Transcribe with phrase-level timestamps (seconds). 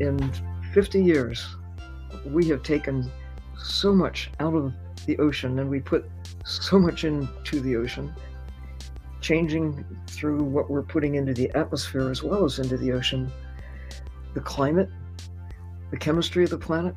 [0.00, 0.32] in
[0.72, 1.56] 50 years,
[2.26, 3.10] we have taken
[3.56, 4.72] so much out of
[5.06, 6.08] the ocean and we put
[6.44, 8.12] so much into the ocean,
[9.20, 13.30] changing through what we're putting into the atmosphere as well as into the ocean.
[14.34, 14.88] The climate,
[15.90, 16.94] the chemistry of the planet,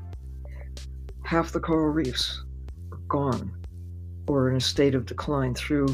[1.23, 2.43] half the coral reefs
[2.91, 3.51] are gone
[4.27, 5.87] or in a state of decline through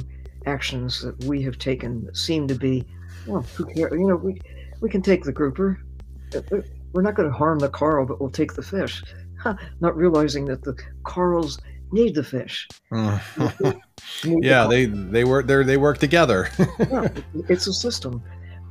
[0.46, 2.86] actions that we have taken that seem to be,
[3.28, 3.92] well, who cares?
[3.92, 4.40] You know, we,
[4.82, 5.80] we can take the grouper.
[6.94, 9.04] We're not going to harm the coral, but we'll take the fish.
[9.40, 11.60] Huh, not realizing that the corals
[11.92, 12.68] need the fish.
[12.92, 13.20] Uh,
[14.24, 15.64] need yeah, the they they work there.
[15.64, 16.50] They work together.
[16.80, 17.10] yeah,
[17.50, 18.22] it's a system,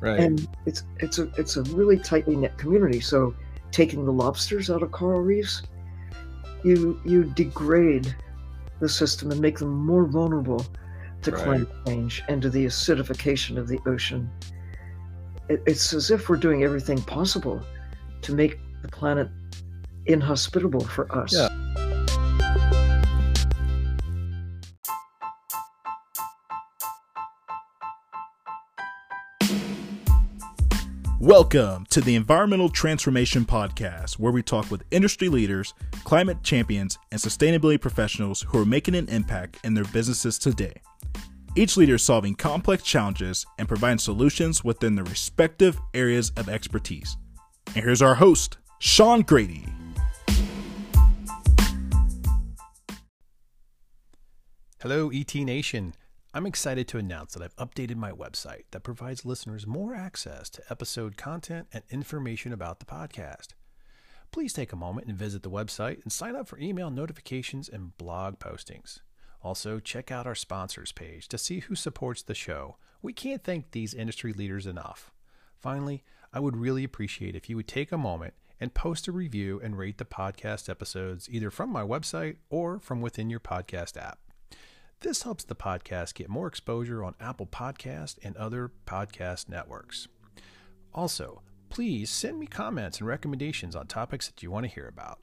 [0.01, 0.21] right?
[0.21, 3.01] And it's it's a it's a really tightly knit community.
[3.01, 3.35] So
[3.71, 5.63] taking the lobsters out of coral reefs,
[6.65, 8.15] you you degrade
[8.81, 10.65] the system and make them more vulnerable
[11.23, 11.45] to right.
[11.45, 14.31] climate change and to the acidification of the ocean.
[15.49, 17.63] It, it's as if we're doing everything possible
[18.23, 19.29] to make the planet
[20.07, 21.33] inhospitable for us.
[21.35, 21.49] Yeah.
[31.21, 37.21] Welcome to the Environmental Transformation Podcast, where we talk with industry leaders, climate champions, and
[37.21, 40.83] sustainability professionals who are making an impact in their businesses today.
[41.55, 47.17] Each leader is solving complex challenges and providing solutions within their respective areas of expertise.
[47.69, 49.67] And here's our host, Sean Grady.
[54.81, 55.95] Hello, ET Nation.
[56.35, 60.63] I'm excited to announce that I've updated my website that provides listeners more access to
[60.71, 63.49] episode content and information about the podcast.
[64.33, 67.97] Please take a moment and visit the website and sign up for email notifications and
[67.99, 69.01] blog postings.
[69.43, 72.77] Also, check out our sponsors page to see who supports the show.
[73.03, 75.13] We can't thank these industry leaders enough.
[75.61, 76.03] Finally,
[76.33, 79.77] I would really appreciate if you would take a moment and post a review and
[79.77, 84.21] rate the podcast episodes either from my website or from within your podcast app.
[85.01, 90.07] This helps the podcast get more exposure on Apple Podcast and other podcast networks.
[90.95, 95.19] Also, please send me comments and recommendations on topics that you want to hear about.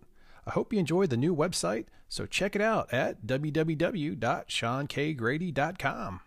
[0.45, 6.19] I hope you enjoy the new website, so check it out at www.seankgrady.com.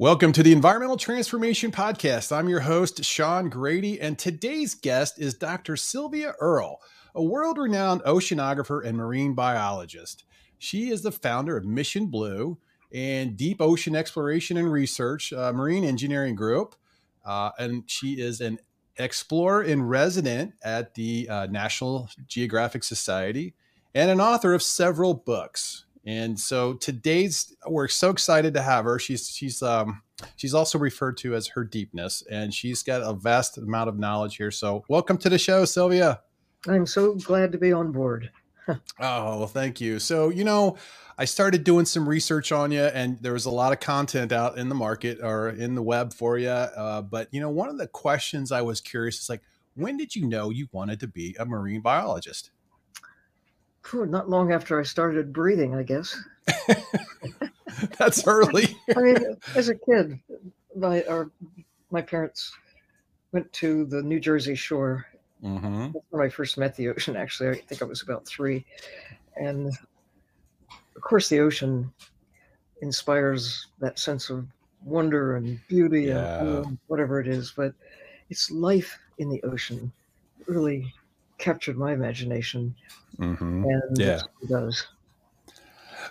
[0.00, 2.36] Welcome to the Environmental Transformation Podcast.
[2.36, 5.76] I'm your host, Sean Grady, and today's guest is Dr.
[5.76, 6.80] Sylvia Earle,
[7.14, 10.24] a world renowned oceanographer and marine biologist.
[10.58, 12.58] She is the founder of Mission Blue
[12.92, 16.74] and Deep Ocean Exploration and Research uh, Marine Engineering Group.
[17.24, 18.58] Uh, and she is an
[18.96, 23.54] explorer in resident at the uh, National Geographic Society
[23.94, 25.83] and an author of several books.
[26.06, 28.98] And so today's we're so excited to have her.
[28.98, 30.02] She's she's um
[30.36, 34.36] she's also referred to as her deepness, and she's got a vast amount of knowledge
[34.36, 34.50] here.
[34.50, 36.20] So welcome to the show, Sylvia.
[36.66, 38.30] I'm so glad to be on board
[38.68, 39.98] oh, well, thank you.
[39.98, 40.76] So, you know,
[41.18, 44.58] I started doing some research on you, and there was a lot of content out
[44.58, 46.48] in the market or in the web for you.
[46.48, 49.42] Uh, but, you know, one of the questions I was curious is like,
[49.74, 52.50] when did you know you wanted to be a marine biologist?
[53.92, 56.16] Not long after I started breathing, I guess.
[57.98, 58.76] That's early.
[58.96, 59.16] I mean,
[59.54, 60.18] as a kid,
[60.76, 61.30] my our,
[61.90, 62.52] my parents
[63.32, 65.06] went to the New Jersey shore
[65.44, 65.92] Mm-hmm.
[65.92, 67.16] That's when I first met the ocean.
[67.16, 68.64] Actually, I think I was about three,
[69.36, 71.92] and of course, the ocean
[72.80, 74.46] inspires that sense of
[74.82, 76.40] wonder and beauty yeah.
[76.40, 77.52] and whatever it is.
[77.54, 77.74] But
[78.30, 79.92] it's life in the ocean
[80.46, 80.92] really
[81.36, 82.74] captured my imagination,
[83.18, 83.64] mm-hmm.
[83.64, 84.86] and yeah, does.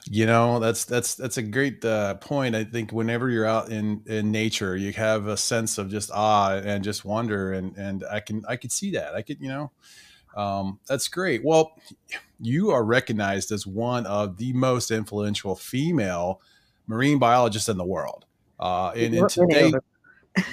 [0.09, 2.56] You know, that's that's that's a great uh, point.
[2.56, 6.56] I think whenever you're out in in nature, you have a sense of just awe
[6.56, 9.16] and just wonder, and and I can I could see that.
[9.16, 9.72] I could, you know,
[10.36, 11.44] um, that's great.
[11.46, 11.74] Well,
[12.40, 16.41] you are recognized as one of the most influential female
[16.88, 18.25] marine biologists in the world.
[18.59, 19.72] Uh, and, and today,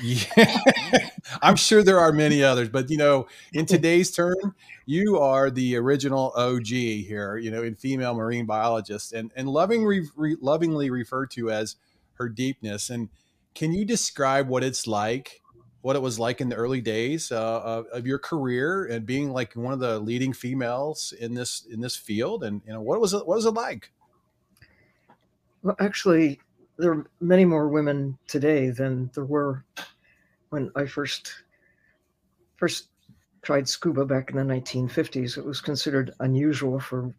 [0.03, 0.59] yeah,
[1.43, 4.55] I'm sure there are many others, but you know, in today's term,
[4.87, 9.85] you are the original OG here, you know, in female marine biologist and, and loving,
[9.85, 11.77] re, re, lovingly referred to as
[12.15, 12.91] her deepness.
[12.91, 13.09] And
[13.55, 15.41] can you describe what it's like,
[15.83, 19.33] what it was like in the early days uh, of, of, your career and being
[19.33, 22.45] like one of the leading females in this, in this field?
[22.45, 23.91] And, you know, what was it, what was it like?
[25.63, 26.41] Well, actually,
[26.81, 29.65] there are many more women today than there were
[30.49, 31.33] when I first
[32.57, 32.89] first
[33.43, 35.39] tried scuba back in the 1950s.
[35.39, 37.15] It was considered unusual for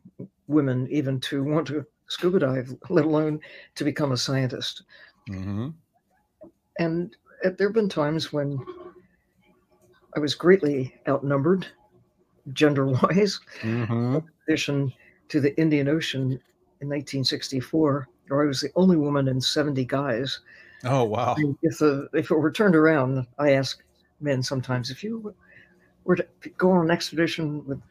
[0.47, 3.39] women even to want to scuba dive, let alone
[3.75, 4.83] to become a scientist.
[5.29, 5.69] Mm-hmm.
[6.79, 8.59] And there have been times when
[10.15, 11.67] I was greatly outnumbered
[12.53, 13.39] gender wise.
[13.61, 14.15] Mm-hmm.
[14.15, 14.93] In addition
[15.29, 16.23] to the Indian Ocean
[16.81, 20.39] in 1964, where I was the only woman and 70 guys.
[20.83, 21.35] Oh wow!
[21.37, 23.83] And if the if it were turned around, I ask
[24.19, 25.35] men sometimes if you
[26.05, 26.25] were to
[26.57, 27.81] go on an expedition with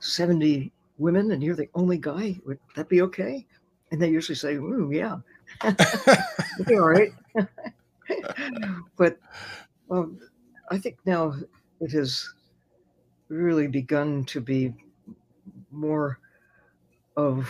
[0.00, 3.46] 70 women and you're the only guy, would that be okay?
[3.92, 5.18] And they usually say, "Ooh, yeah,
[6.66, 7.12] be all right."
[8.96, 9.18] but
[9.86, 10.10] well,
[10.70, 11.34] I think now
[11.80, 12.32] it has
[13.28, 14.74] really begun to be
[15.70, 16.18] more
[17.16, 17.48] of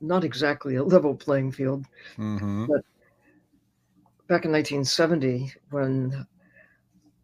[0.00, 1.86] not exactly a level playing field.
[2.16, 2.64] Mm-hmm.
[4.28, 6.26] Back in 1970, when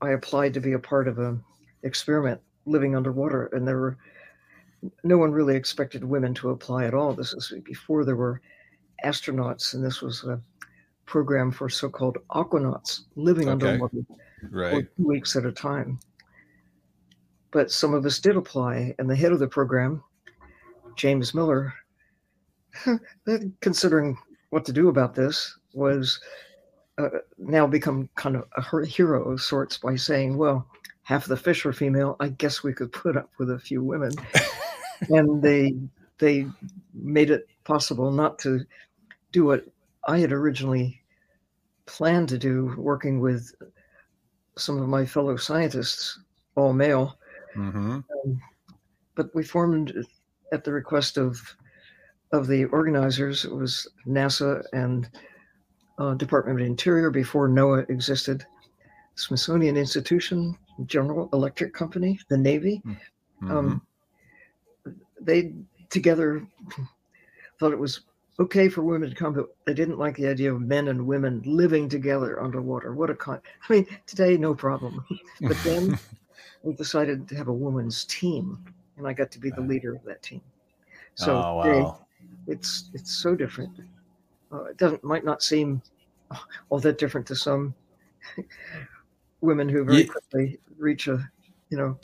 [0.01, 1.43] I applied to be a part of an
[1.83, 3.99] experiment living underwater, and there were
[5.03, 7.13] no one really expected women to apply at all.
[7.15, 8.41] This is before there were
[9.05, 10.41] astronauts, and this was a
[11.07, 13.69] program for so-called aquanauts living Okay.
[13.69, 14.21] underwater for
[14.51, 14.97] Right.
[14.97, 15.99] two weeks at a time.
[17.51, 20.03] But some of us did apply, and the head of the program,
[20.97, 21.73] James Miller,
[23.61, 24.17] considering
[24.51, 26.21] what to do about this, was
[26.99, 30.67] uh, now become kind of a hero of sorts by saying, "Well,
[31.03, 32.17] half the fish are female.
[32.21, 34.13] I guess we could put up with a few women."
[35.09, 35.75] and they
[36.19, 36.47] they
[36.93, 38.65] made it possible not to
[39.33, 39.65] do what
[40.07, 41.03] I had originally
[41.87, 43.55] planned to do, working with
[44.57, 46.19] some of my fellow scientists,
[46.55, 47.19] all male.
[47.57, 48.01] Mm-hmm.
[49.15, 50.07] But we formed
[50.53, 51.57] at the request of
[52.35, 53.47] of the organizers.
[53.47, 55.09] Was NASA and
[55.99, 58.45] uh, Department of Interior before NOAA existed.
[59.15, 62.83] Smithsonian Institution, General Electric Company, the Navy.
[62.85, 63.51] Mm-hmm.
[63.51, 63.83] Um,
[65.21, 65.55] they
[65.91, 66.45] together
[67.59, 68.01] thought it was
[68.41, 71.41] okay for women to come, but they didn't like the idea of men and women
[71.47, 72.93] living together underwater.
[72.93, 73.41] What a con!
[73.69, 75.05] I mean, today no problem,
[75.41, 75.97] but then
[76.65, 78.59] we decided to have a women's team,
[78.97, 80.41] and I got to be the leader of that team.
[81.15, 82.07] So oh wow.
[82.47, 83.71] It's it's so different.
[84.53, 85.83] Uh, it doesn't might not seem
[86.69, 87.75] all that different to some
[89.41, 91.31] women who very Ye- quickly reach a
[91.71, 91.99] you know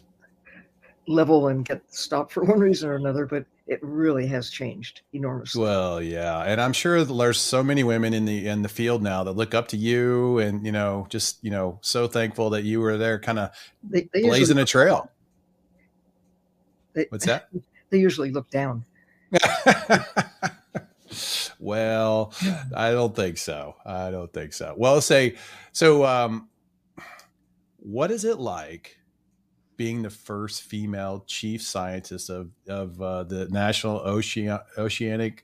[1.06, 5.62] level and get stopped for one reason or another, but it really has changed enormously.
[5.62, 9.22] Well, yeah, and I'm sure there's so many women in the in the field now
[9.24, 12.80] that look up to you, and you know, just you know, so thankful that you
[12.80, 13.50] were there, kind of
[14.12, 15.10] blazing a trail.
[16.94, 17.48] they, What's that?
[17.90, 18.84] they usually look down.
[21.58, 22.32] well,
[22.74, 23.76] I don't think so.
[23.84, 24.74] I don't think so.
[24.76, 25.36] Well, say
[25.72, 26.04] so.
[26.04, 26.48] Um,
[27.78, 28.96] what is it like
[29.76, 35.42] being the first female chief scientist of of uh, the National Ocean Oceanic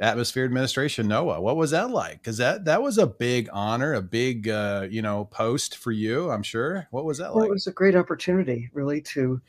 [0.00, 1.40] Atmosphere Administration (NOAA)?
[1.42, 2.18] What was that like?
[2.22, 6.30] Because that that was a big honor, a big uh, you know post for you.
[6.30, 6.86] I'm sure.
[6.92, 7.48] What was that Well, like?
[7.48, 9.40] it was a great opportunity, really, to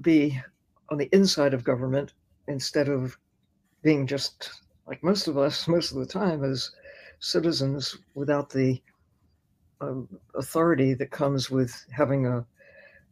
[0.00, 0.40] be
[0.88, 2.14] on the inside of government
[2.48, 3.16] instead of
[3.82, 4.50] being just
[4.86, 6.70] like most of us, most of the time, as
[7.20, 8.80] citizens without the
[9.80, 12.44] um, authority that comes with having a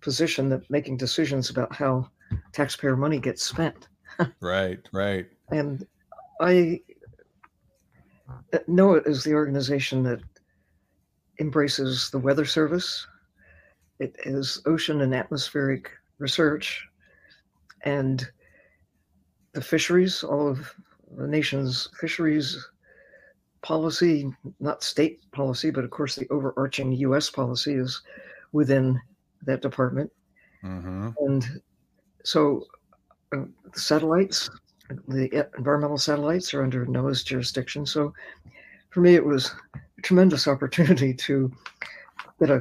[0.00, 2.09] position that making decisions about how
[2.53, 3.88] taxpayer money gets spent.
[4.41, 5.27] right, right.
[5.50, 5.87] And
[6.41, 6.81] I
[8.53, 10.21] uh, know it as the organization that
[11.41, 13.06] embraces the Weather Service.
[13.99, 16.87] It is ocean and atmospheric research
[17.83, 18.28] and
[19.57, 20.71] the fisheries, all of
[21.17, 22.69] the nation's fisheries
[23.63, 28.03] policy, not state policy, but of course the overarching US policy is
[28.53, 29.01] within
[29.47, 30.13] that department.
[30.61, 31.63] hmm And
[32.23, 32.67] so
[33.33, 34.51] uh, the satellites,
[35.09, 37.87] the environmental satellites are under NOAA's jurisdiction.
[37.87, 38.13] So
[38.91, 41.51] for me, it was a tremendous opportunity to
[42.39, 42.61] get a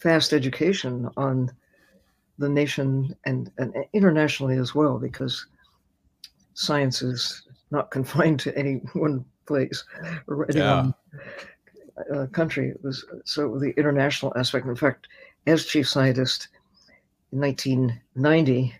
[0.00, 1.50] fast education on
[2.36, 5.46] the nation and, and internationally as well, because
[6.60, 9.82] science is not confined to any one place
[10.28, 10.82] or any Yeah.
[10.82, 10.94] one
[12.14, 12.70] uh, country.
[12.70, 14.66] It was so the international aspect.
[14.66, 15.08] In fact,
[15.46, 16.48] as chief scientist
[17.32, 18.74] in 1990,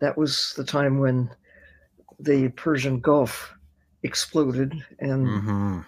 [0.00, 1.30] that was the time when
[2.18, 3.54] the Persian Gulf
[4.02, 5.80] exploded, and hmm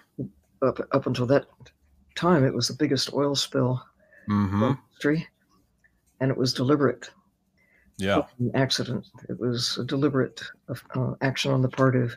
[0.61, 1.45] up, up until that
[2.15, 3.81] time, it was the biggest oil spill
[4.27, 5.27] hmm in history,
[6.19, 7.09] and it was deliberate.
[7.97, 8.23] Yeah.
[8.39, 9.05] an accident.
[9.29, 10.41] It was a deliberate
[10.95, 12.15] uh, action on the part of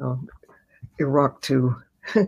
[0.00, 0.28] um,
[0.98, 1.76] Iraq to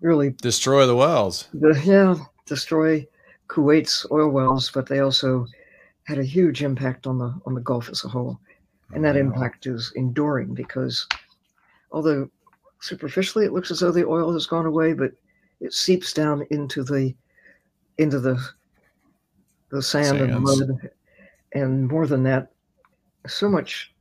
[0.00, 1.48] really, Destroy the wells.
[1.52, 3.06] the, yeah, destroy
[3.48, 5.46] Kuwait's oil wells, but they also
[6.04, 8.38] had a huge impact on the on the Gulf as a whole,
[8.92, 9.20] and that Wow.
[9.22, 11.06] impact is enduring because
[11.90, 12.30] although
[12.80, 15.10] superficially it looks as though the oil has gone away, but
[15.60, 17.14] it seeps down into the
[17.98, 18.38] into the
[19.70, 20.22] the sand Sands.
[20.22, 20.90] and the mud.
[21.56, 22.52] And more than that,
[23.26, 23.94] so much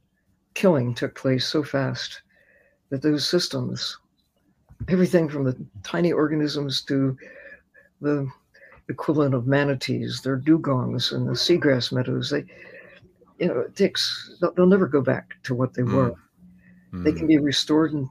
[0.56, 2.22] killing took place so fast
[2.90, 3.98] that those systems,
[4.90, 7.18] everything from the tiny organisms to
[8.02, 8.28] the
[8.90, 12.44] equivalent of manatees, their dugongs and the seagrass meadows, they,
[13.40, 15.94] you know, it takes, they'll, they'll never go back to what they mm.
[15.94, 16.14] were.
[16.92, 17.06] Mm.
[17.06, 18.10] They can be restored in,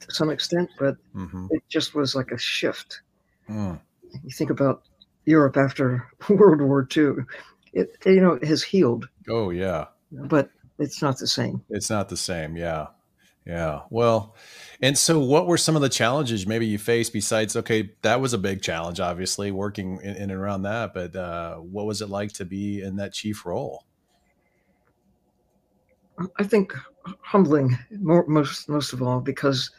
[0.00, 1.46] to some extent, but mm-hmm.
[1.50, 3.02] it just was like a shift.
[3.50, 3.78] Mm.
[4.24, 4.84] You think about
[5.26, 7.16] Europe after World War II,
[7.72, 9.08] it, you know, it has healed.
[9.28, 9.86] Oh, yeah.
[10.10, 11.62] But it's not the same.
[11.70, 12.56] It's not the same.
[12.56, 12.86] Yeah.
[13.46, 13.80] Yeah.
[13.88, 14.36] Well,
[14.82, 18.34] and so what were some of the challenges maybe you faced besides, okay, that was
[18.34, 20.92] a big challenge, obviously, working in, in and around that.
[20.92, 23.84] But uh, what was it like to be in that chief role?
[26.36, 26.74] I think
[27.22, 29.70] humbling more, most most of all because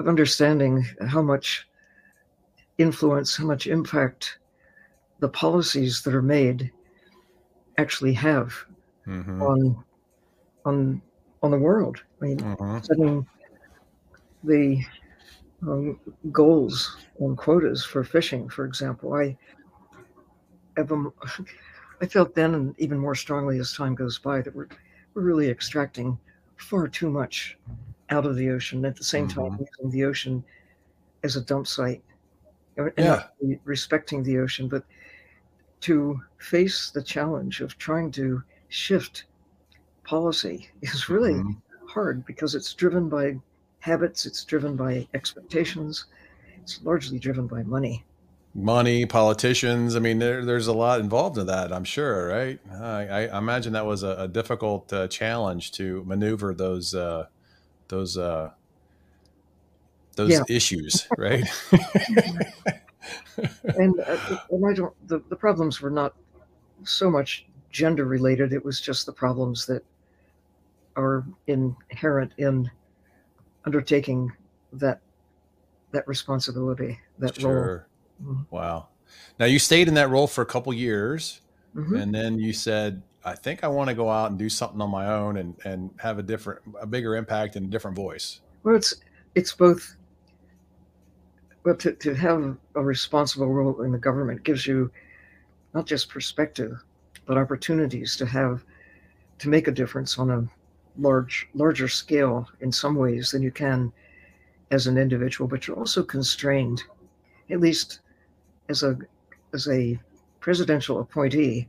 [0.00, 1.68] of understanding how much
[2.78, 4.38] influence, how much impact
[5.20, 6.70] the policies that are made
[7.78, 8.54] actually have
[9.06, 9.42] mm-hmm.
[9.42, 9.84] on
[10.64, 11.02] on
[11.42, 12.02] on the world.
[12.20, 12.78] I mean, mm-hmm.
[12.82, 13.26] setting
[14.44, 14.84] the
[15.62, 15.98] um,
[16.30, 19.14] goals and quotas for fishing, for example.
[19.14, 19.36] I
[20.76, 21.12] have a,
[22.00, 24.68] I felt then, and even more strongly as time goes by, that we're
[25.14, 26.18] we're really extracting
[26.56, 27.56] far too much
[28.10, 29.40] out of the ocean at the same mm-hmm.
[29.40, 30.44] time using the ocean
[31.22, 32.02] as a dump site.
[32.76, 33.24] And yeah.
[33.64, 34.82] respecting the ocean, but
[35.84, 39.24] to face the challenge of trying to shift
[40.02, 41.86] policy is really mm-hmm.
[41.86, 43.36] hard because it's driven by
[43.80, 46.06] habits, it's driven by expectations,
[46.62, 48.02] it's largely driven by money.
[48.54, 49.94] Money, politicians.
[49.94, 51.70] I mean, there, there's a lot involved in that.
[51.70, 52.58] I'm sure, right?
[52.72, 57.26] I, I imagine that was a, a difficult uh, challenge to maneuver those uh,
[57.88, 58.52] those uh,
[60.16, 60.42] those yeah.
[60.48, 61.44] issues, right?
[63.76, 65.08] and, uh, and I don't.
[65.08, 66.14] The, the problems were not
[66.84, 68.52] so much gender related.
[68.52, 69.82] It was just the problems that
[70.96, 72.70] are inherent in
[73.64, 74.32] undertaking
[74.72, 75.00] that
[75.92, 77.88] that responsibility, that sure.
[78.20, 78.32] role.
[78.32, 78.54] Mm-hmm.
[78.54, 78.88] Wow.
[79.38, 81.40] Now you stayed in that role for a couple years,
[81.74, 81.96] mm-hmm.
[81.96, 84.90] and then you said, "I think I want to go out and do something on
[84.90, 88.74] my own and and have a different, a bigger impact and a different voice." Well,
[88.74, 88.94] it's
[89.34, 89.96] it's both.
[91.64, 94.90] Well, to, to have a responsible role in the government gives you
[95.72, 96.82] not just perspective,
[97.26, 98.64] but opportunities to have
[99.38, 100.48] to make a difference on a
[100.96, 103.92] large larger scale in some ways than you can
[104.70, 106.82] as an individual but you're also constrained
[107.50, 108.00] at least
[108.68, 108.96] as a
[109.52, 109.98] as a
[110.38, 111.68] presidential appointee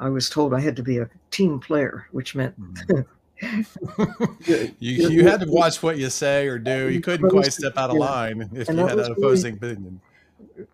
[0.00, 3.00] i was told i had to be a team player which meant mm-hmm.
[3.40, 7.90] you, you had to watch what you say or do you couldn't quite step out
[7.90, 10.00] of line if and you had an opposing really, opinion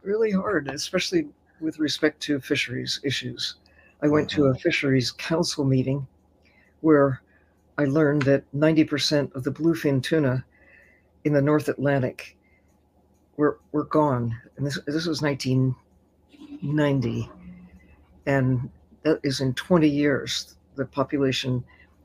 [0.02, 1.28] really hard especially
[1.60, 3.56] with respect to fisheries issues
[4.02, 4.58] i went to a mm-hmm.
[4.58, 6.06] fisheries council meeting
[6.80, 7.22] where
[7.76, 10.44] I learned that 90% of the bluefin tuna
[11.24, 12.36] in the North Atlantic
[13.36, 14.36] were, were gone.
[14.56, 17.30] And this, this was 1990.
[18.26, 18.70] And
[19.02, 21.64] that is in 20 years, the population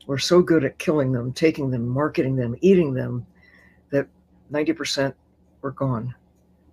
[0.10, 3.24] were so good at killing them, taking them, marketing them, eating them,
[3.92, 4.08] that
[4.52, 5.14] 90%
[5.62, 6.16] were gone.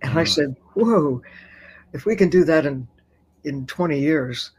[0.01, 0.17] And mm.
[0.17, 1.21] I said, whoa,
[1.93, 2.87] if we can do that in,
[3.43, 4.53] in 20 years,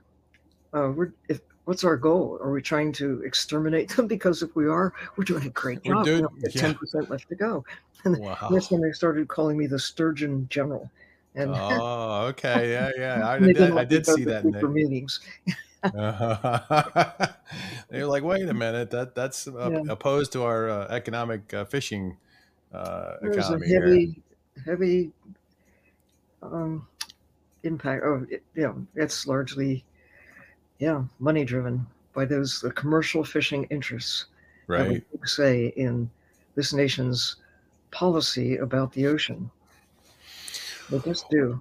[0.72, 2.38] uh, we're, if, what's our goal?
[2.40, 4.06] Are we trying to exterminate them?
[4.06, 6.06] Because if we are, we're doing a great job.
[6.06, 7.64] We're doing, ten percent left to go.
[8.04, 8.48] And wow.
[8.48, 10.88] that's when they started calling me the Sturgeon General.
[11.34, 15.18] And oh, okay, yeah, yeah, I, did, I did see that for meetings.
[17.90, 19.92] Uh, They're like, wait a minute, that that's uh, yeah.
[19.92, 22.16] opposed to our uh, economic uh, fishing
[22.72, 24.64] uh, There's economy a heavy, here.
[24.64, 25.12] heavy
[26.42, 26.86] um,
[27.62, 28.02] impact.
[28.04, 29.84] Oh, it, yeah, it's largely
[30.78, 34.26] yeah, money driven by those the commercial fishing interests.
[34.66, 35.02] Right.
[35.24, 36.10] Say in
[36.54, 37.36] this nation's
[37.90, 39.50] policy about the ocean.
[40.90, 41.60] They just do.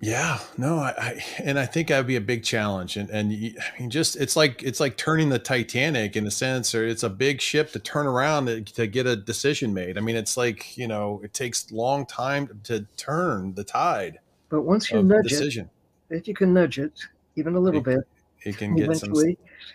[0.00, 3.80] Yeah, no, I, I, and I think that'd be a big challenge, and and I
[3.80, 7.08] mean, just it's like it's like turning the Titanic in a sense, or it's a
[7.08, 9.96] big ship to turn around to, to get a decision made.
[9.96, 14.18] I mean, it's like you know, it takes long time to turn the tide.
[14.50, 15.70] But once you nudge decision.
[16.10, 17.00] it, if you can nudge it
[17.36, 18.00] even a little it, bit,
[18.46, 19.12] it can get some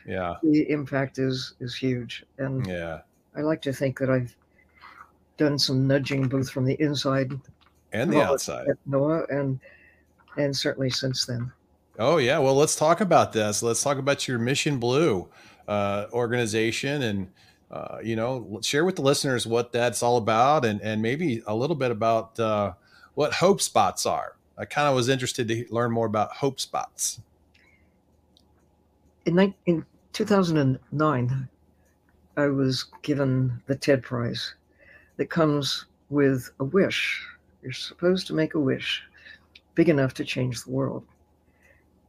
[0.06, 3.02] yeah the impact is is huge and yeah
[3.36, 4.36] i like to think that i've
[5.38, 7.34] done some nudging both from the inside
[7.94, 9.60] and the outside at NOAA and
[10.38, 11.52] and certainly since then.
[12.00, 12.40] Oh yeah.
[12.40, 13.62] Well let's talk about this.
[13.62, 15.28] Let's talk about your mission blue
[15.68, 17.32] uh, organization and
[17.70, 21.56] uh, you know share with the listeners what that's all about and and maybe a
[21.56, 22.74] little bit about uh,
[23.14, 24.36] what hope spots are.
[24.58, 27.20] I kind of was interested to learn more about hope spots.
[29.26, 31.50] In, in 2009,
[32.38, 34.56] I was given the TED Prize
[35.18, 37.26] that comes with a wish.
[37.64, 39.04] You're supposed to make a wish
[39.76, 41.04] big enough to change the world.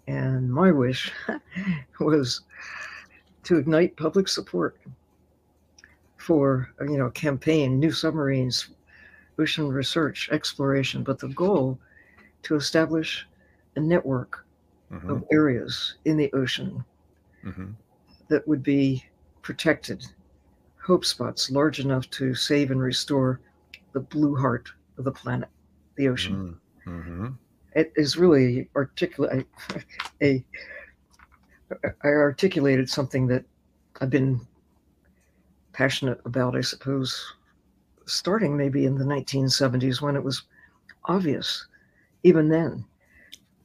[0.07, 1.12] And my wish
[2.00, 2.42] was
[3.45, 4.78] to ignite public support
[6.16, 8.71] for you know campaign, new submarines,
[9.38, 11.78] ocean research, exploration, but the goal
[12.42, 13.26] to establish
[13.76, 14.45] a network
[14.92, 15.11] mm-hmm.
[15.11, 16.85] of areas in the ocean
[17.45, 17.71] mm-hmm.
[18.28, 19.04] that would be
[19.42, 20.04] protected,
[20.81, 23.40] hope spots large enough to save and restore
[23.92, 25.49] the blue heart of the planet,
[25.97, 26.59] the ocean.
[26.87, 27.28] Mm-hmm.
[27.75, 29.47] It is really articulate
[30.23, 30.45] a,
[32.02, 33.45] I articulated something that
[34.00, 34.41] I've been
[35.73, 37.35] passionate about, I suppose,
[38.07, 40.43] starting maybe in the 1970s when it was
[41.07, 41.67] obvious,
[42.23, 42.85] even then,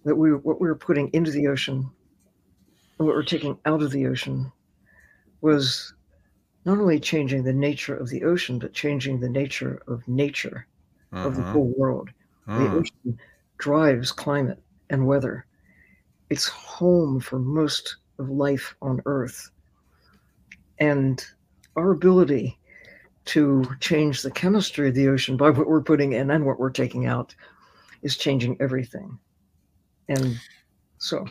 [0.06, 1.90] that we what we were putting into the ocean
[2.98, 4.52] and what we're taking out of the ocean
[5.42, 5.94] was
[6.66, 10.66] not only changing the nature of the ocean, but changing the nature of nature
[11.14, 11.28] uh-huh.
[11.28, 11.52] of the uh-huh.
[11.52, 12.10] whole world.
[12.48, 12.64] Uh-huh.
[12.64, 13.20] The ocean
[13.58, 15.46] drives climate and weather.
[16.30, 19.50] It's home for most of life on Earth.
[20.80, 21.24] And
[21.76, 22.58] our ability
[23.26, 26.70] to change the chemistry of the ocean by what we're putting in and what we're
[26.70, 27.36] taking out
[28.02, 29.18] is changing everything.
[30.08, 30.40] And
[30.98, 31.26] so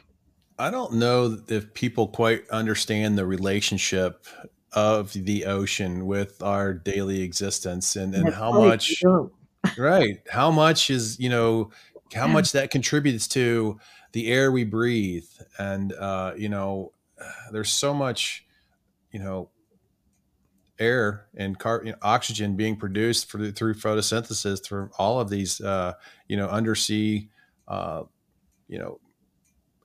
[0.58, 4.26] I don't know if people quite understand the relationship
[4.72, 9.02] of the ocean with our daily existence and, and how much
[9.78, 11.70] right how much is you know
[12.14, 13.78] how much that contributes to
[14.12, 16.92] the air we breathe and uh you know
[17.52, 18.46] there's so much
[19.10, 19.50] you know
[20.78, 25.60] air and car, you know, oxygen being produced for, through photosynthesis through all of these,
[25.60, 25.94] uh,
[26.28, 27.28] you know, undersea,
[27.68, 28.02] uh,
[28.68, 29.00] you know,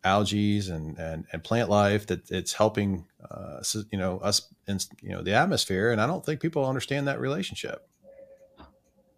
[0.04, 5.10] algae and, and, and plant life that it's helping, uh, you know, us in, you
[5.10, 5.92] know, the atmosphere.
[5.92, 7.88] And I don't think people understand that relationship.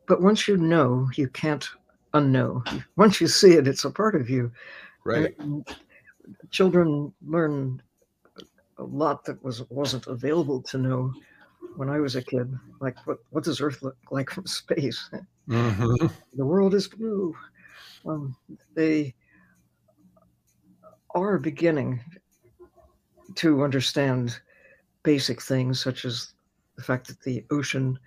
[0.08, 1.68] But once you know, you can't
[2.14, 2.84] unknow.
[2.96, 4.52] Once you see it, it's a part of you.
[5.04, 5.38] Right.
[5.40, 5.68] And
[6.52, 7.82] children learn
[8.78, 11.14] a lot that was wasn't available to know
[11.76, 12.58] when I was a kid.
[12.80, 15.10] Like, what, what does Earth look like from space?
[15.50, 16.08] Mm-hmm.
[16.36, 17.36] the world is blue.
[18.06, 18.36] Um,
[18.76, 19.14] they
[21.16, 22.00] are beginning
[23.36, 24.40] to understand
[25.04, 26.34] basic things such as
[26.76, 28.00] the fact that the ocean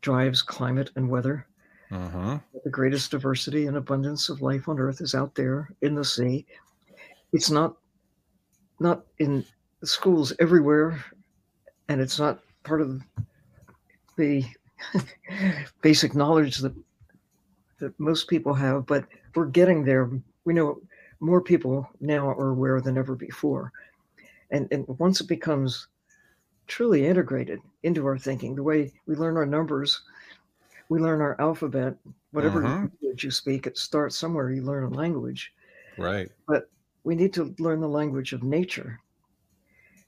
[0.00, 1.46] drives climate and weather.
[1.90, 2.38] Uh-huh.
[2.64, 6.46] The greatest diversity and abundance of life on Earth is out there in the sea.
[7.32, 7.76] It's not
[8.80, 9.44] not in
[9.84, 11.02] schools everywhere,
[11.88, 13.00] and it's not part of
[14.16, 14.44] the
[15.82, 16.74] basic knowledge that
[17.78, 20.10] that most people have, but we're getting there.
[20.44, 20.80] We know
[21.20, 23.72] more people now are aware than ever before.
[24.50, 25.88] And, and once it becomes
[26.66, 30.02] truly integrated into our thinking, the way we learn our numbers,
[30.88, 31.96] we learn our alphabet,
[32.32, 32.74] whatever uh-huh.
[32.74, 35.52] language you speak, it starts somewhere, you learn a language.
[35.98, 36.30] Right.
[36.46, 36.68] But
[37.04, 39.00] we need to learn the language of nature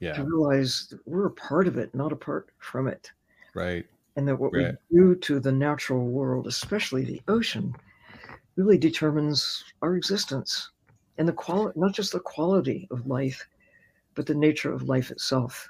[0.01, 0.13] yeah.
[0.15, 3.11] to realize we're a part of it, not apart from it.
[3.55, 3.87] Right.
[4.17, 4.75] And that what right.
[4.91, 7.75] we do to the natural world, especially the ocean,
[8.57, 10.71] really determines our existence
[11.19, 13.47] and the quality, not just the quality of life,
[14.15, 15.69] but the nature of life itself.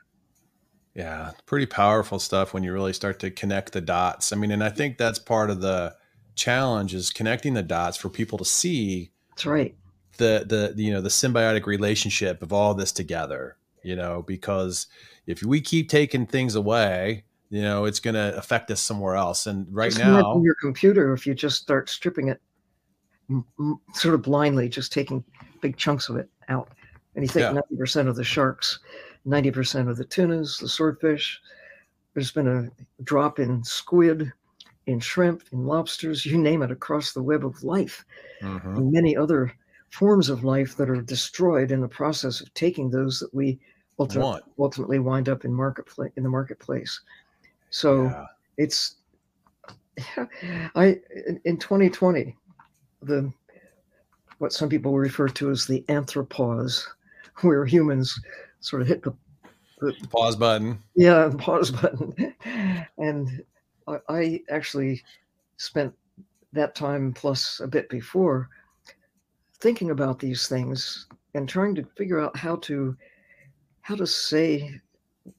[0.99, 4.33] Yeah, pretty powerful stuff when you really start to connect the dots.
[4.33, 5.95] I mean, and I think that's part of the
[6.35, 9.11] challenge is connecting the dots for people to see.
[9.31, 9.75] That's right.
[10.19, 14.87] The the you know the symbiotic relationship of all this together you know, because
[15.27, 19.47] if we keep taking things away, you know, it's going to affect us somewhere else.
[19.47, 22.41] And right just now, your computer, if you just start stripping it
[23.95, 25.25] sort of blindly, just taking
[25.61, 26.69] big chunks of it out,
[27.15, 28.79] and you think ninety percent of the sharks,
[29.29, 31.41] ninety percent of the tunas, the swordfish,
[32.15, 34.33] there's been a drop in squid,
[34.87, 38.05] in shrimp, in lobsters, you name it, across the web of life,
[38.43, 38.77] mm-hmm.
[38.77, 39.53] and many other
[39.91, 43.59] forms of life that are destroyed in the process of taking those that we
[43.99, 47.01] ultimately, ultimately wind up in marketplace in the marketplace.
[47.71, 48.27] So yeah.
[48.57, 48.97] it's
[50.75, 50.99] I
[51.45, 52.37] in 2020
[53.03, 53.33] the
[54.39, 56.85] what some people refer to as the anthropause,
[57.43, 58.19] where humans
[58.61, 59.13] sort of hit the,
[59.81, 60.83] the pause button.
[60.95, 62.35] Yeah, the pause button.
[62.99, 63.43] and
[63.87, 65.03] I, I actually
[65.57, 65.95] spent
[66.53, 68.49] that time plus a bit before
[69.61, 72.97] thinking about these things and trying to figure out how to
[73.83, 74.81] how to say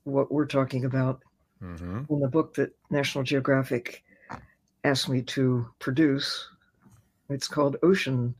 [0.04, 1.22] what we're talking about
[1.62, 2.02] mm-hmm.
[2.10, 4.04] in the book that National Geographic
[4.84, 6.50] asked me to produce.
[7.30, 8.34] It's called Ocean,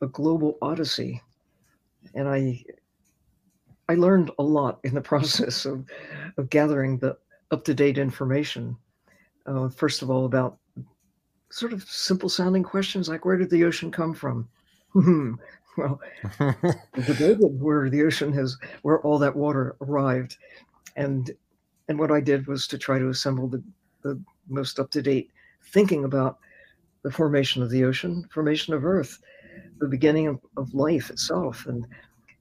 [0.00, 1.22] a Global Odyssey.
[2.14, 2.64] And I
[3.88, 5.84] I learned a lot in the process of,
[6.36, 7.16] of gathering the
[7.50, 8.76] up to date information.
[9.46, 10.58] Uh, first of all, about
[11.50, 14.48] sort of simple sounding questions like where did the ocean come from?
[14.94, 16.00] well,
[16.38, 20.36] the David, where the ocean has, where all that water arrived,
[20.96, 21.30] and
[21.88, 23.62] and what I did was to try to assemble the,
[24.02, 25.30] the most up to date
[25.62, 26.38] thinking about
[27.04, 29.20] the formation of the ocean, formation of Earth,
[29.78, 31.86] the beginning of, of life itself, and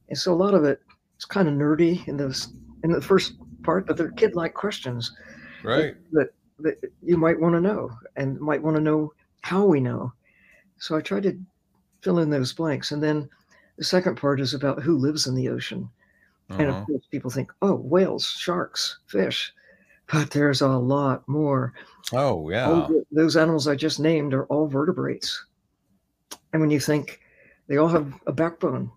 [0.09, 0.81] and so a lot of it
[1.17, 2.49] is kind of nerdy in this
[2.83, 5.15] in the first part, but they're kid like questions,
[5.63, 5.95] right?
[6.11, 9.79] That, that that you might want to know and might want to know how we
[9.79, 10.13] know.
[10.77, 11.37] So I tried to
[12.01, 13.29] fill in those blanks, and then
[13.77, 15.89] the second part is about who lives in the ocean.
[16.49, 16.61] Uh-huh.
[16.61, 16.85] And of uh-huh.
[16.85, 19.53] course, people think, oh, whales, sharks, fish.
[20.11, 21.73] But there's a lot more.
[22.13, 22.67] Oh, yeah.
[22.67, 25.43] The, those animals I just named are all vertebrates.
[26.53, 27.19] And when you think
[27.67, 28.91] they all have a backbone,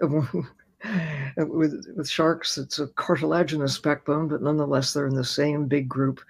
[1.36, 6.20] with, with sharks, it's a cartilaginous backbone, but nonetheless, they're in the same big group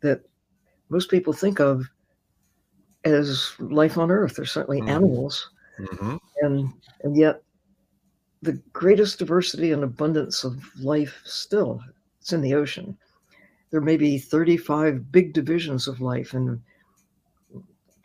[0.00, 0.22] that
[0.88, 1.88] most people think of
[3.04, 4.36] as life on Earth.
[4.36, 4.90] They're certainly mm-hmm.
[4.90, 5.50] animals.
[5.78, 6.16] Mm-hmm.
[6.42, 7.42] And, and yet,
[8.42, 11.80] the greatest diversity and abundance of life still
[12.20, 12.96] it's in the ocean
[13.70, 16.60] there may be 35 big divisions of life and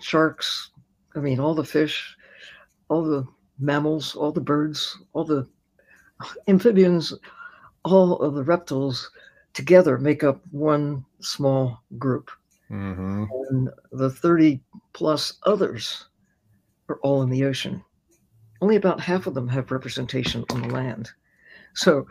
[0.02, 0.72] sharks
[1.16, 2.16] i mean all the fish
[2.90, 3.26] all the
[3.60, 5.48] mammals all the birds all the
[6.48, 7.14] amphibians
[7.84, 9.12] all of the reptiles
[9.54, 12.32] together make up one small group
[12.72, 13.26] mm-hmm.
[13.50, 14.60] and the 30
[14.94, 16.08] plus others
[16.90, 17.84] are all in the ocean
[18.62, 21.12] only about half of them have representation on the land.
[21.74, 22.08] So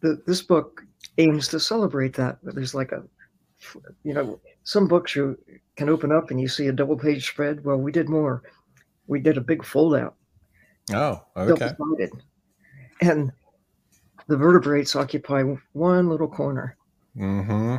[0.00, 0.82] the, this book
[1.18, 2.38] aims to celebrate that.
[2.42, 3.02] There's like a,
[4.04, 5.38] you know, some books you
[5.76, 7.64] can open up and you see a double page spread.
[7.64, 8.42] Well, we did more.
[9.06, 10.16] We did a big fold out.
[10.92, 11.70] Oh, okay.
[13.00, 13.32] And
[14.28, 16.76] the vertebrates occupy one little corner.
[17.16, 17.76] Mm-hmm.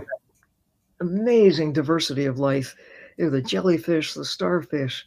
[0.99, 2.75] Amazing diversity of life.
[3.17, 5.05] You know, the jellyfish, the starfish,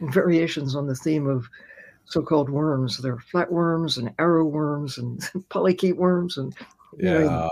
[0.00, 1.48] variations on the theme of
[2.04, 2.98] so-called worms.
[2.98, 6.54] There are flatworms and arrow worms and polychaete worms, and
[6.98, 7.18] yeah.
[7.18, 7.50] Know,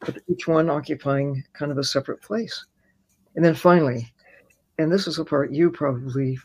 [0.00, 2.64] but each one occupying kind of a separate place.
[3.34, 4.12] And then finally,
[4.78, 6.38] and this is the part you probably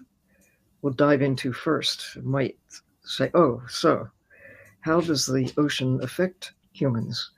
[0.82, 2.58] will dive into first, might
[3.04, 4.08] say, oh, so
[4.84, 7.32] how does the ocean affect humans?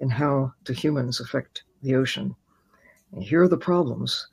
[0.00, 2.34] And how do humans affect the ocean?
[3.12, 4.28] And here are the problems.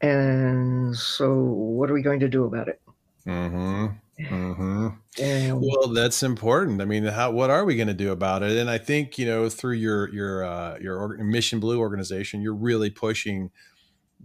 [0.00, 2.80] And so, what are we going to do about it?
[3.26, 3.86] Mm-hmm.
[4.20, 4.88] Mm-hmm.
[5.18, 6.82] And, well, that's important.
[6.82, 8.56] I mean, how what are we going to do about it?
[8.56, 12.90] And I think you know through your your uh, your Mission Blue organization, you're really
[12.90, 13.50] pushing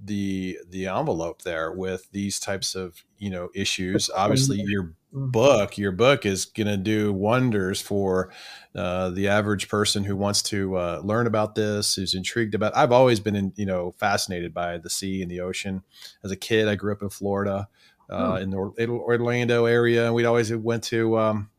[0.04, 4.10] the the envelope there with these types of you know issues.
[4.16, 5.30] Obviously, your mm-hmm.
[5.30, 8.32] book your book is going to do wonders for
[8.76, 12.92] uh, the average person who wants to uh, learn about this who's intrigued about i've
[12.92, 15.82] always been in, you know fascinated by the sea and the ocean
[16.24, 17.68] as a kid i grew up in florida
[18.10, 18.44] uh, hmm.
[18.44, 18.58] in the
[18.90, 20.06] Orlando area.
[20.06, 21.50] And we'd always went to um,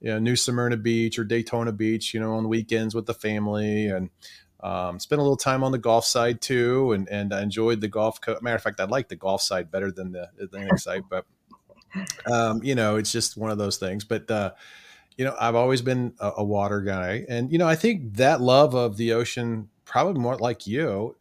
[0.00, 3.14] you know, New Smyrna Beach or Daytona Beach, you know, on the weekends with the
[3.14, 4.10] family and
[4.62, 6.92] um, spent a little time on the Gulf side too.
[6.92, 8.20] And, and I enjoyed the Gulf.
[8.20, 11.24] Co- Matter of fact, I like the Gulf side better than the Atlantic side, but
[12.30, 14.04] um, you know, it's just one of those things.
[14.04, 14.52] But, uh,
[15.16, 17.24] you know, I've always been a, a water guy.
[17.28, 21.16] And, you know, I think that love of the ocean, probably more like you,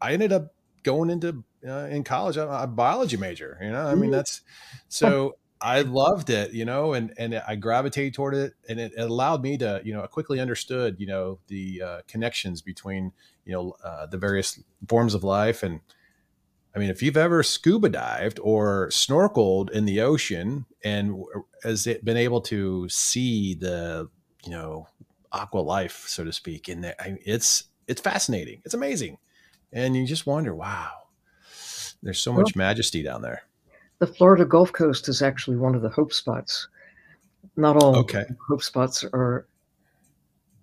[0.00, 3.58] I ended up going into uh, in college, I'm a biology major.
[3.60, 4.42] You know, I mean, that's
[4.88, 6.52] so I loved it.
[6.52, 9.92] You know, and and I gravitated toward it, and it, it allowed me to, you
[9.92, 13.12] know, I quickly understood, you know, the uh, connections between,
[13.44, 15.62] you know, uh, the various forms of life.
[15.62, 15.80] And
[16.74, 21.22] I mean, if you've ever scuba dived or snorkeled in the ocean, and
[21.62, 24.08] has it been able to see the,
[24.44, 24.86] you know,
[25.32, 28.62] aqua life, so to speak, in there, I mean, it's it's fascinating.
[28.64, 29.18] It's amazing,
[29.72, 30.90] and you just wonder, wow
[32.02, 33.42] there's so much well, majesty down there.
[33.98, 36.68] The Florida Gulf Coast is actually one of the hope spots.
[37.56, 38.24] Not all okay.
[38.48, 39.48] hope spots are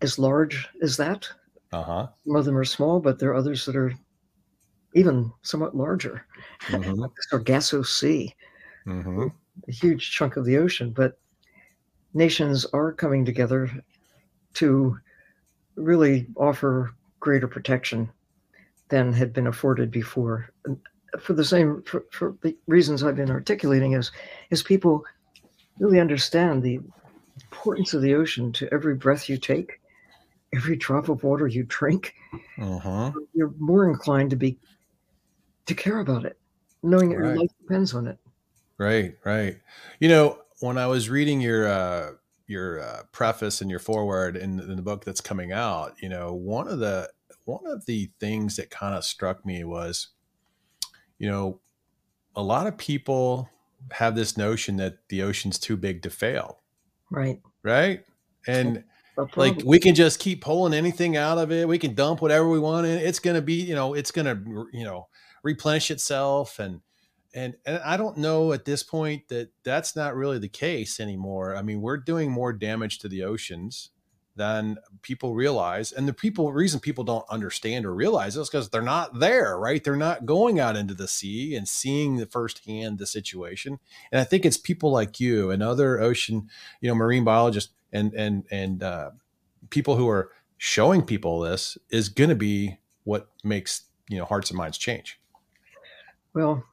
[0.01, 1.27] as large as that.
[1.73, 2.07] Uh-huh.
[2.25, 3.93] Some of them are small, but there are others that are
[4.93, 6.25] even somewhat larger.
[6.67, 7.03] Mm-hmm.
[7.29, 8.33] Sargasso Sea,
[8.87, 9.27] mm-hmm.
[9.67, 10.91] a huge chunk of the ocean.
[10.91, 11.19] But
[12.13, 13.69] nations are coming together
[14.53, 14.97] to
[15.75, 18.09] really offer greater protection
[18.87, 20.49] than had been afforded before
[21.21, 24.11] for the same for, for the reasons I've been articulating is
[24.49, 25.03] is people
[25.79, 26.79] really understand the
[27.51, 29.81] importance of the ocean to every breath you take,
[30.53, 32.13] every drop of water you drink.
[32.59, 33.11] Uh-huh.
[33.33, 34.57] You're more inclined to be
[35.65, 36.37] to care about it,
[36.83, 37.27] knowing that right.
[37.29, 38.17] your life depends on it.
[38.77, 39.57] Right, right.
[39.99, 42.11] You know, when I was reading your uh,
[42.47, 46.33] your uh, preface and your foreword in, in the book that's coming out, you know,
[46.33, 47.09] one of the
[47.45, 50.09] one of the things that kind of struck me was,
[51.17, 51.59] you know,
[52.35, 53.49] a lot of people
[53.91, 56.59] have this notion that the ocean's too big to fail.
[57.11, 57.41] Right.
[57.63, 58.03] Right.
[58.47, 58.83] And
[59.35, 61.67] like we can just keep pulling anything out of it.
[61.67, 64.25] We can dump whatever we want and it's going to be, you know, it's going
[64.25, 65.07] to, you know,
[65.43, 66.81] replenish itself and
[67.33, 71.55] and and I don't know at this point that that's not really the case anymore.
[71.55, 73.91] I mean, we're doing more damage to the oceans
[74.35, 78.81] than people realize, and the people reason people don't understand or realize is because they're
[78.81, 79.83] not there, right?
[79.83, 83.79] They're not going out into the sea and seeing the firsthand the situation.
[84.11, 86.49] And I think it's people like you and other ocean,
[86.81, 89.11] you know, marine biologists and and and uh,
[89.69, 94.49] people who are showing people this is going to be what makes you know hearts
[94.49, 95.19] and minds change.
[96.33, 96.63] Well,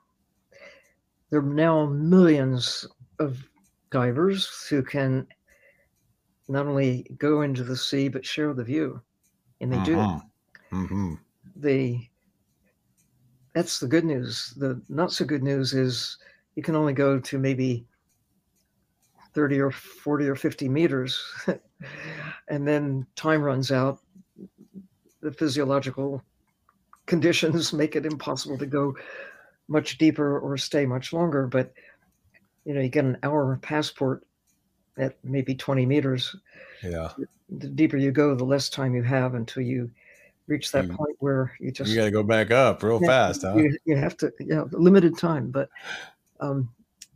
[1.30, 2.86] there are now millions
[3.18, 3.46] of
[3.90, 5.26] divers who can
[6.48, 9.00] not only go into the sea but share the view,
[9.60, 9.96] and they do.
[9.96, 10.84] Mm-hmm.
[10.84, 11.14] mm-hmm.
[11.56, 12.10] They
[13.54, 14.54] that's the good news.
[14.56, 16.16] The not so good news is
[16.56, 17.86] you can only go to maybe
[19.34, 21.22] 30 or 40 or 50 meters
[22.48, 24.00] and then time runs out
[25.22, 26.22] the physiological
[27.06, 28.94] conditions make it impossible to go
[29.68, 31.46] much deeper or stay much longer.
[31.46, 31.72] But
[32.64, 34.24] you know, you get an hour passport
[34.98, 36.36] at maybe 20 meters.
[36.82, 37.10] Yeah.
[37.48, 39.90] The deeper you go, the less time you have until you
[40.46, 43.42] reach that you, point where you just you got to go back up real fast.
[43.42, 43.56] Huh?
[43.56, 45.50] You, you, have to, yeah, limited time.
[45.50, 45.68] But
[46.40, 46.68] um,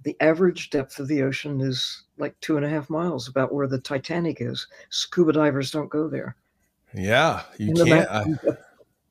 [0.03, 3.67] the average depth of the ocean is like two and a half miles, about where
[3.67, 4.67] the Titanic is.
[4.91, 6.37] Scuba divers don't go there.
[6.95, 8.11] Yeah, you can't.
[8.11, 8.25] I...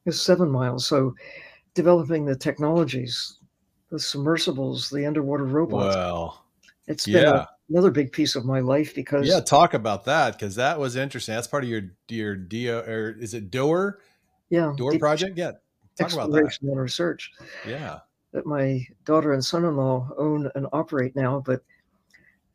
[0.06, 0.86] Is seven miles.
[0.86, 1.16] So
[1.74, 3.40] developing the technologies,
[3.90, 5.96] the submersibles, the underwater robots.
[5.96, 6.46] Well,
[6.88, 7.46] it's been yeah.
[7.70, 11.36] Another big piece of my life because yeah, talk about that because that was interesting.
[11.36, 14.00] That's part of your your DO or is it DOER?
[14.50, 15.38] Yeah, DOER project.
[15.38, 15.52] Yeah,
[15.98, 16.58] talk about that.
[16.62, 17.32] and research.
[17.68, 18.00] Yeah,
[18.32, 21.64] that my daughter and son-in-law own and operate now, but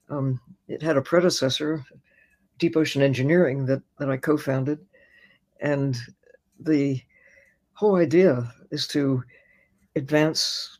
[0.08, 1.84] um, it had a predecessor,
[2.58, 4.78] Deep Ocean Engineering, that that I co-founded,
[5.60, 5.96] and
[6.58, 7.02] the
[7.72, 9.24] whole idea is to
[9.96, 10.78] advance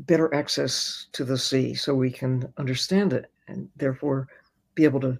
[0.00, 4.28] better access to the sea so we can understand it and therefore
[4.74, 5.18] be able to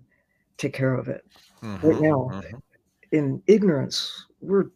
[0.56, 1.24] take care of it.
[1.62, 2.56] Mm-hmm, right now, mm-hmm.
[3.12, 4.70] in ignorance, we're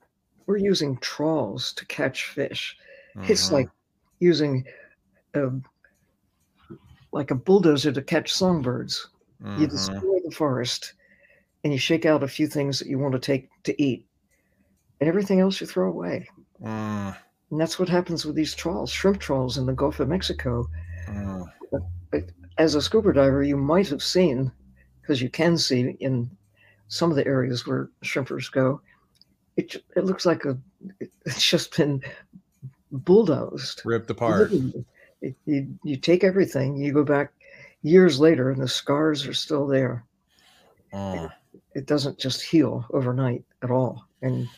[0.47, 2.77] we're using trawls to catch fish.
[3.17, 3.33] Mm-hmm.
[3.33, 3.69] It's like
[4.19, 4.65] using
[5.35, 5.51] a
[7.13, 9.09] like a bulldozer to catch songbirds.
[9.41, 9.65] You mm-hmm.
[9.67, 10.95] destroy the forest
[11.65, 14.07] and you shake out a few things that you want to take to eat,
[15.01, 16.29] and everything else you throw away.
[16.63, 17.17] Mm.
[17.51, 20.67] And that's what happens with these trawls, shrimp trawls in the Gulf of Mexico.
[21.07, 21.47] Mm.
[22.59, 24.53] As a scuba diver, you might have seen,
[25.01, 26.31] because you can see in
[26.89, 28.81] some of the areas where shrimpers go,
[29.57, 30.57] it, it looks like a
[31.25, 32.03] it's just been
[32.91, 34.53] bulldozed, ripped apart.
[35.21, 37.33] It, you, you take everything, you go back
[37.83, 40.05] years later, and the scars are still there.
[40.93, 41.25] Mm.
[41.25, 41.31] It,
[41.75, 44.05] it doesn't just heal overnight at all.
[44.21, 44.49] And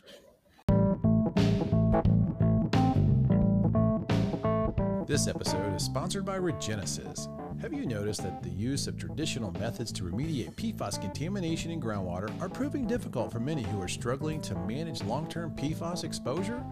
[5.07, 7.29] This episode is sponsored by Regenesis.
[7.65, 12.29] Have you noticed that the use of traditional methods to remediate PFAS contamination in groundwater
[12.39, 16.63] are proving difficult for many who are struggling to manage long term PFAS exposure?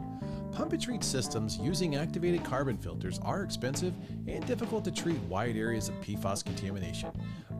[0.51, 3.95] Pump and treat systems using activated carbon filters are expensive
[4.27, 7.09] and difficult to treat wide areas of PFAS contamination.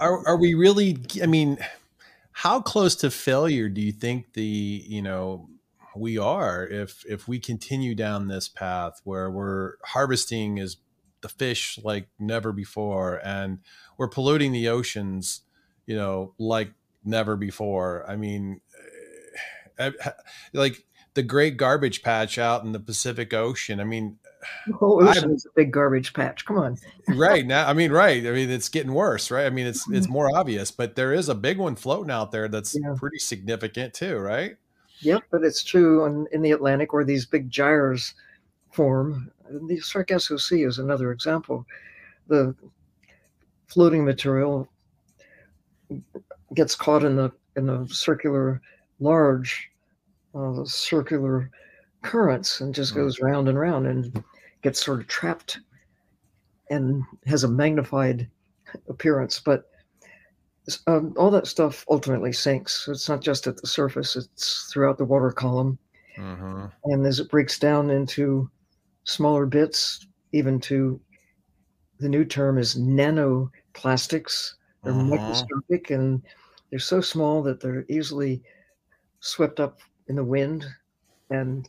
[0.00, 0.98] are are we really?
[1.22, 1.58] I mean,
[2.32, 5.48] how close to failure do you think the you know
[5.96, 10.76] we are if if we continue down this path where we're harvesting is
[11.20, 13.58] the fish like never before and
[13.98, 15.42] we're polluting the oceans
[15.86, 16.72] you know like
[17.04, 18.60] never before i mean
[19.78, 19.90] eh,
[20.54, 20.84] like
[21.14, 24.18] the great garbage patch out in the pacific ocean i mean
[24.66, 26.44] the whole ocean is a big garbage patch.
[26.44, 26.78] Come on.
[27.08, 28.26] right now, I mean, right.
[28.26, 29.46] I mean, it's getting worse, right?
[29.46, 32.48] I mean, it's it's more obvious, but there is a big one floating out there
[32.48, 32.94] that's yeah.
[32.96, 34.56] pretty significant too, right?
[35.00, 38.14] Yep, but it's true in, in the Atlantic where these big gyres
[38.70, 39.30] form.
[39.48, 41.66] The Sargasso Sea is another example.
[42.28, 42.54] The
[43.66, 44.68] floating material
[46.54, 48.60] gets caught in the in the circular
[49.00, 49.70] large
[50.34, 51.50] uh, circular
[52.02, 54.24] currents and just goes round and round and
[54.62, 55.60] gets sort of trapped
[56.70, 58.28] and has a magnified
[58.88, 59.40] appearance.
[59.40, 59.70] But
[60.86, 62.86] um, all that stuff ultimately sinks.
[62.88, 65.78] It's not just at the surface; it's throughout the water column.
[66.16, 66.66] Mm-hmm.
[66.84, 68.50] And as it breaks down into
[69.04, 71.00] smaller bits, even to
[71.98, 74.54] the new term is nanoplastics.
[74.82, 75.02] They're uh-huh.
[75.02, 76.22] microscopic and
[76.70, 78.42] they're so small that they're easily
[79.20, 80.66] swept up in the wind
[81.30, 81.68] and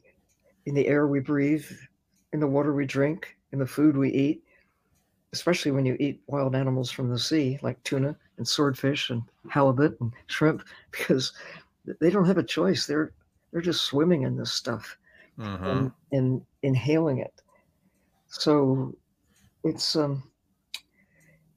[0.65, 1.65] in the air we breathe,
[2.33, 4.43] in the water we drink, in the food we eat,
[5.33, 9.99] especially when you eat wild animals from the sea like tuna and swordfish and halibut
[10.01, 11.33] and shrimp, because
[11.99, 12.85] they don't have a choice.
[12.85, 13.13] They're
[13.51, 14.97] they're just swimming in this stuff
[15.39, 15.69] uh-huh.
[15.69, 17.41] and, and inhaling it.
[18.27, 18.95] So
[19.63, 20.23] it's um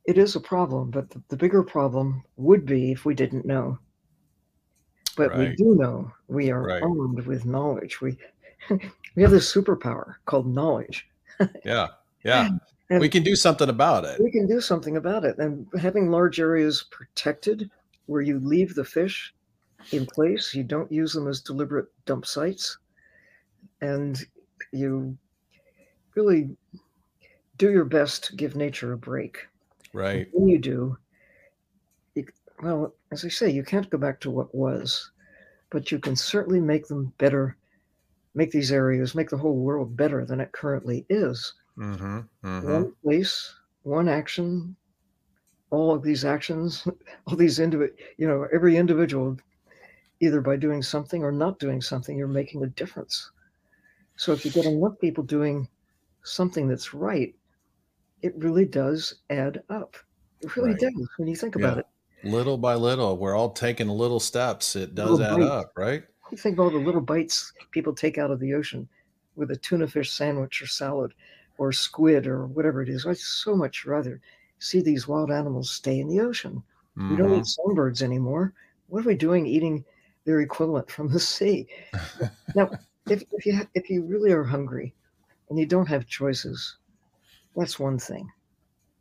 [0.06, 3.78] it is a problem, but the, the bigger problem would be if we didn't know.
[5.16, 5.50] But right.
[5.50, 6.12] we do know.
[6.28, 6.82] We are right.
[6.82, 8.00] armed with knowledge.
[8.00, 8.18] We
[9.14, 11.08] we have this superpower called knowledge.
[11.64, 11.88] yeah,
[12.24, 12.48] yeah.
[12.90, 14.20] And we can do something about it.
[14.20, 15.38] We can do something about it.
[15.38, 17.70] And having large areas protected
[18.06, 19.32] where you leave the fish
[19.92, 22.78] in place, you don't use them as deliberate dump sites,
[23.80, 24.24] and
[24.72, 25.16] you
[26.14, 26.56] really
[27.58, 29.46] do your best to give nature a break.
[29.92, 30.28] Right.
[30.32, 30.96] When you do,
[32.14, 32.26] you,
[32.62, 35.10] well, as I say, you can't go back to what was,
[35.70, 37.56] but you can certainly make them better,
[38.34, 41.54] make these areas, make the whole world better than it currently is.
[41.78, 42.72] Mm-hmm, mm-hmm.
[42.72, 44.76] One place, one action,
[45.70, 46.86] all of these actions,
[47.26, 49.36] all these individual, you know, every individual,
[50.20, 53.30] either by doing something or not doing something, you're making a difference.
[54.16, 55.68] So if you get enough people doing
[56.22, 57.34] something that's right,
[58.22, 59.96] it really does add up.
[60.40, 60.80] It really right.
[60.80, 61.86] does when you think about it.
[62.22, 64.76] Little by little, we're all taking little steps.
[64.76, 65.52] It does little add bite.
[65.52, 66.04] up, right?
[66.30, 68.88] You think of all the little bites people take out of the ocean
[69.36, 71.12] with a tuna fish sandwich or salad
[71.58, 73.06] or squid or whatever it is.
[73.06, 74.20] I'd so much rather
[74.58, 76.62] see these wild animals stay in the ocean.
[76.96, 77.10] Mm-hmm.
[77.10, 78.04] We don't eat mm-hmm.
[78.04, 78.52] anymore.
[78.88, 79.84] What are we doing eating
[80.24, 81.68] their equivalent from the sea?
[82.54, 82.70] now,
[83.08, 84.94] if, if you if you really are hungry
[85.50, 86.76] and you don't have choices,
[87.56, 88.30] that's one thing.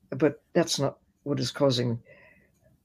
[0.10, 2.00] But that's not what is causing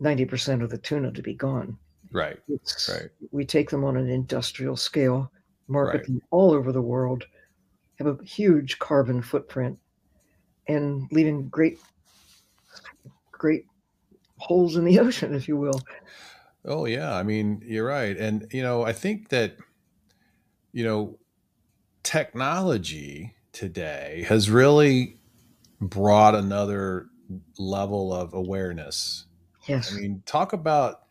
[0.01, 1.77] 90% of the tuna to be gone.
[2.13, 2.39] Right.
[2.49, 3.11] It's, right.
[3.31, 5.31] We take them on an industrial scale,
[5.67, 6.07] market right.
[6.07, 7.25] them all over the world,
[7.99, 9.79] have a huge carbon footprint,
[10.67, 11.79] and leaving great,
[13.33, 13.65] great
[14.39, 15.81] holes in the ocean, if you will.
[16.65, 19.57] Oh yeah, I mean you're right, and you know I think that
[20.73, 21.19] you know
[22.03, 25.19] technology today has really
[25.81, 27.07] brought another
[27.59, 29.27] level of awareness.
[29.67, 29.93] Yes.
[29.93, 31.03] I mean, talk about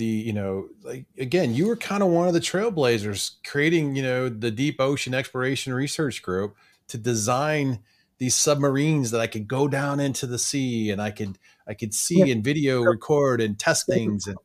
[0.00, 4.02] the, you know, like again, you were kind of one of the trailblazers creating, you
[4.02, 6.56] know, the deep ocean exploration research group
[6.88, 7.80] to design
[8.16, 11.92] these submarines that I could go down into the sea and I could I could
[11.92, 12.32] see yeah.
[12.32, 14.38] and video record and test things and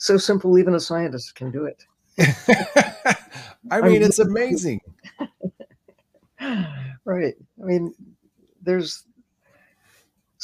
[0.00, 1.84] so simple even a scientist can do it.
[3.70, 4.80] I mean, it's amazing.
[6.40, 7.34] right.
[7.62, 7.94] I mean,
[8.60, 9.04] there's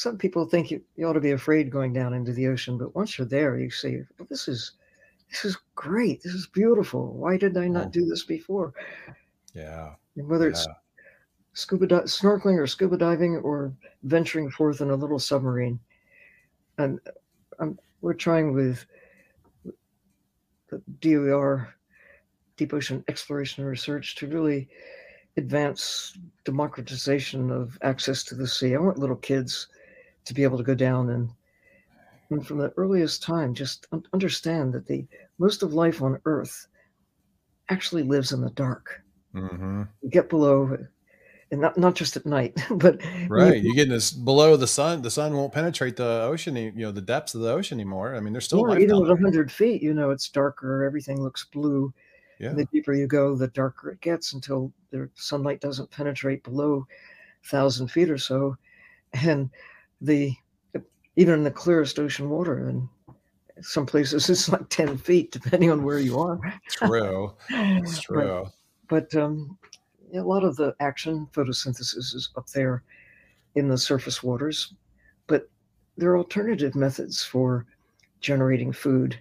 [0.03, 2.93] some people think you, you ought to be afraid going down into the ocean, but
[2.93, 4.73] once you're there, you see "This is
[5.31, 6.23] this is great.
[6.23, 7.15] This is beautiful.
[7.15, 8.75] Why did I not do this before?"
[9.55, 9.95] Yeah.
[10.17, 10.51] And whether yeah.
[10.51, 10.67] it's
[11.53, 15.79] scuba di- snorkeling or scuba diving or venturing forth in a little submarine,
[16.79, 16.99] and
[17.61, 18.85] um, we're trying with
[20.69, 21.73] the DOER,
[22.57, 24.69] Deep Ocean Exploration and Research, to really
[25.37, 28.75] advance democratization of access to the sea.
[28.75, 29.69] I want little kids
[30.25, 31.31] to be able to go down and,
[32.31, 35.07] and from the earliest time, just understand that the
[35.39, 36.67] most of life on Earth
[37.69, 39.03] actually lives in the dark.
[39.35, 39.83] Mm-hmm.
[40.11, 40.77] Get below,
[41.51, 43.63] and not not just at night, but right.
[43.63, 45.03] You, you get this below the sun.
[45.03, 48.15] The sun won't penetrate the ocean, you know, the depths of the ocean anymore.
[48.17, 50.85] I mean, there's still even at hundred feet, you know, it's darker.
[50.85, 51.93] Everything looks blue.
[52.39, 52.55] Yeah.
[52.55, 56.87] The deeper you go, the darker it gets until the sunlight doesn't penetrate below
[57.45, 58.57] a thousand feet or so,
[59.13, 59.49] and
[60.03, 60.35] the
[61.17, 62.89] even in the clearest ocean water, and
[63.61, 66.39] some places it's like ten feet, depending on where you are.
[66.69, 68.51] True, it's true.
[68.89, 69.59] But, but um,
[70.15, 72.83] a lot of the action photosynthesis is up there
[73.55, 74.75] in the surface waters,
[75.27, 75.49] but
[75.97, 77.67] there are alternative methods for
[78.21, 79.19] generating food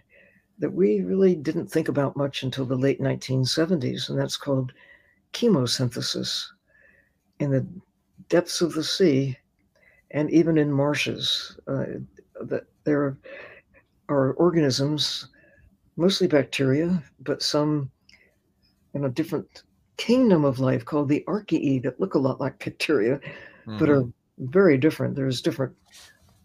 [0.59, 4.71] that we really didn't think about much until the late 1970s, and that's called
[5.33, 6.45] chemosynthesis.
[7.39, 7.65] In the
[8.29, 9.37] depths of the sea,
[10.11, 11.85] and even in marshes, uh,
[12.41, 13.17] that there
[14.09, 15.29] are organisms,
[15.97, 17.89] mostly bacteria, but some
[18.93, 19.63] in a different
[19.97, 23.77] kingdom of life called the archaea that look a lot like bacteria, mm-hmm.
[23.77, 24.03] but are
[24.39, 25.15] very different.
[25.15, 25.73] There's different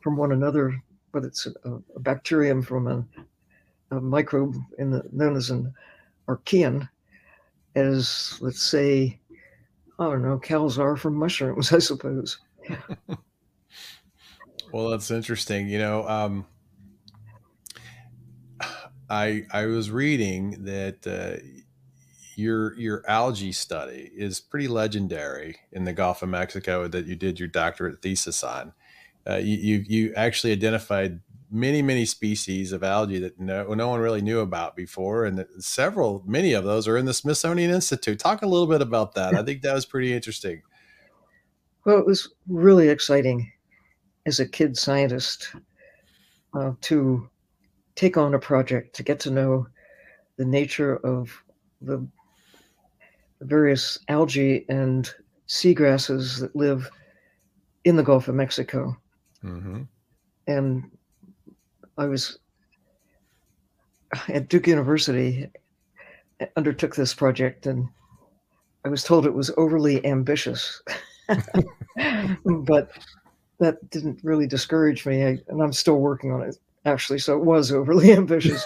[0.01, 0.81] from one another,
[1.13, 3.05] but it's a, a bacterium from a,
[3.97, 5.73] a, microbe in the, known as an
[6.29, 6.89] archaean,
[7.75, 9.19] as let's say,
[9.99, 12.39] I don't know, cows are from mushrooms, I suppose.
[14.73, 15.69] well, that's interesting.
[15.69, 16.47] You know, um,
[19.11, 21.43] I I was reading that uh,
[22.35, 27.39] your your algae study is pretty legendary in the Gulf of Mexico that you did
[27.39, 28.73] your doctorate thesis on.
[29.29, 34.01] Uh, you, you, you actually identified many many species of algae that no no one
[34.01, 38.19] really knew about before, and several many of those are in the Smithsonian Institute.
[38.19, 39.35] Talk a little bit about that.
[39.35, 40.63] I think that was pretty interesting.
[41.85, 43.53] Well, it was really exciting
[44.27, 45.55] as a kid scientist
[46.55, 47.29] uh, to
[47.95, 49.67] take on a project to get to know
[50.37, 51.31] the nature of
[51.81, 52.07] the
[53.41, 55.11] various algae and
[55.49, 56.91] seagrasses that live
[57.85, 58.97] in the Gulf of Mexico.
[59.45, 59.83] Mm-hmm.
[60.49, 60.91] And
[61.97, 62.39] I was
[64.29, 65.49] at Duke University,
[66.57, 67.89] undertook this project, and
[68.85, 70.83] I was told it was overly ambitious.
[72.45, 72.91] but
[73.59, 77.19] that didn't really discourage me, I, and I'm still working on it actually.
[77.19, 78.63] So it was overly ambitious.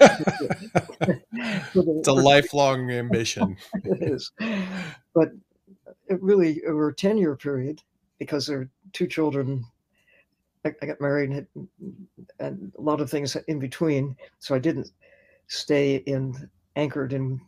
[1.75, 3.57] it's a lifelong ambition.
[3.85, 4.31] it is,
[5.15, 5.31] but
[6.09, 7.83] it really over a ten year period
[8.19, 9.65] because there are two children.
[10.65, 11.47] I, I got married and, had,
[12.39, 14.91] and a lot of things in between, so I didn't
[15.49, 17.41] stay in anchored in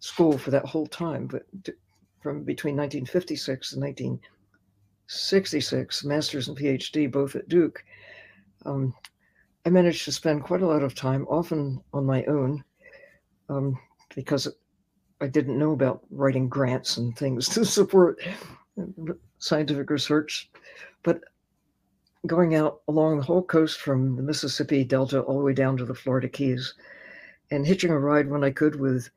[0.00, 1.28] school for that whole time.
[1.28, 1.46] But
[2.20, 3.82] from between 1956 and
[5.10, 7.84] 1966, master's and PhD both at Duke.
[8.64, 8.94] Um,
[9.66, 12.62] I managed to spend quite a lot of time, often on my own,
[13.48, 13.76] um,
[14.14, 14.46] because
[15.20, 18.20] I didn't know about writing grants and things to support
[19.38, 20.48] scientific research.
[21.02, 21.22] But
[22.28, 25.84] going out along the whole coast from the Mississippi Delta all the way down to
[25.84, 26.72] the Florida Keys
[27.50, 29.10] and hitching a ride when I could with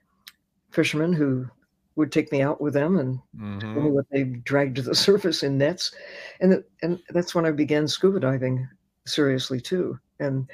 [0.72, 1.48] fishermen who
[1.96, 3.60] would take me out with them and mm-hmm.
[3.60, 5.92] tell me what they dragged to the surface in nets.
[6.40, 8.68] And, and that's when I began scuba diving
[9.06, 10.50] seriously too and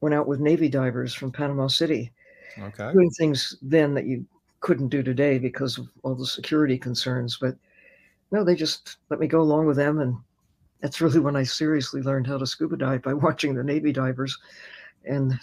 [0.00, 2.12] went out with Navy divers from Panama City,
[2.58, 2.92] okay.
[2.92, 4.26] doing things then that you
[4.60, 7.38] couldn't do today because of all the security concerns.
[7.40, 7.56] But
[8.30, 10.16] no, they just let me go along with them, and
[10.80, 14.36] that's really when I seriously learned how to scuba dive by watching the Navy divers,
[15.04, 15.38] and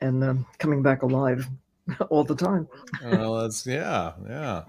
[0.00, 1.46] and um, coming back alive
[2.10, 2.68] all the time.
[3.04, 4.62] well, that's yeah, yeah.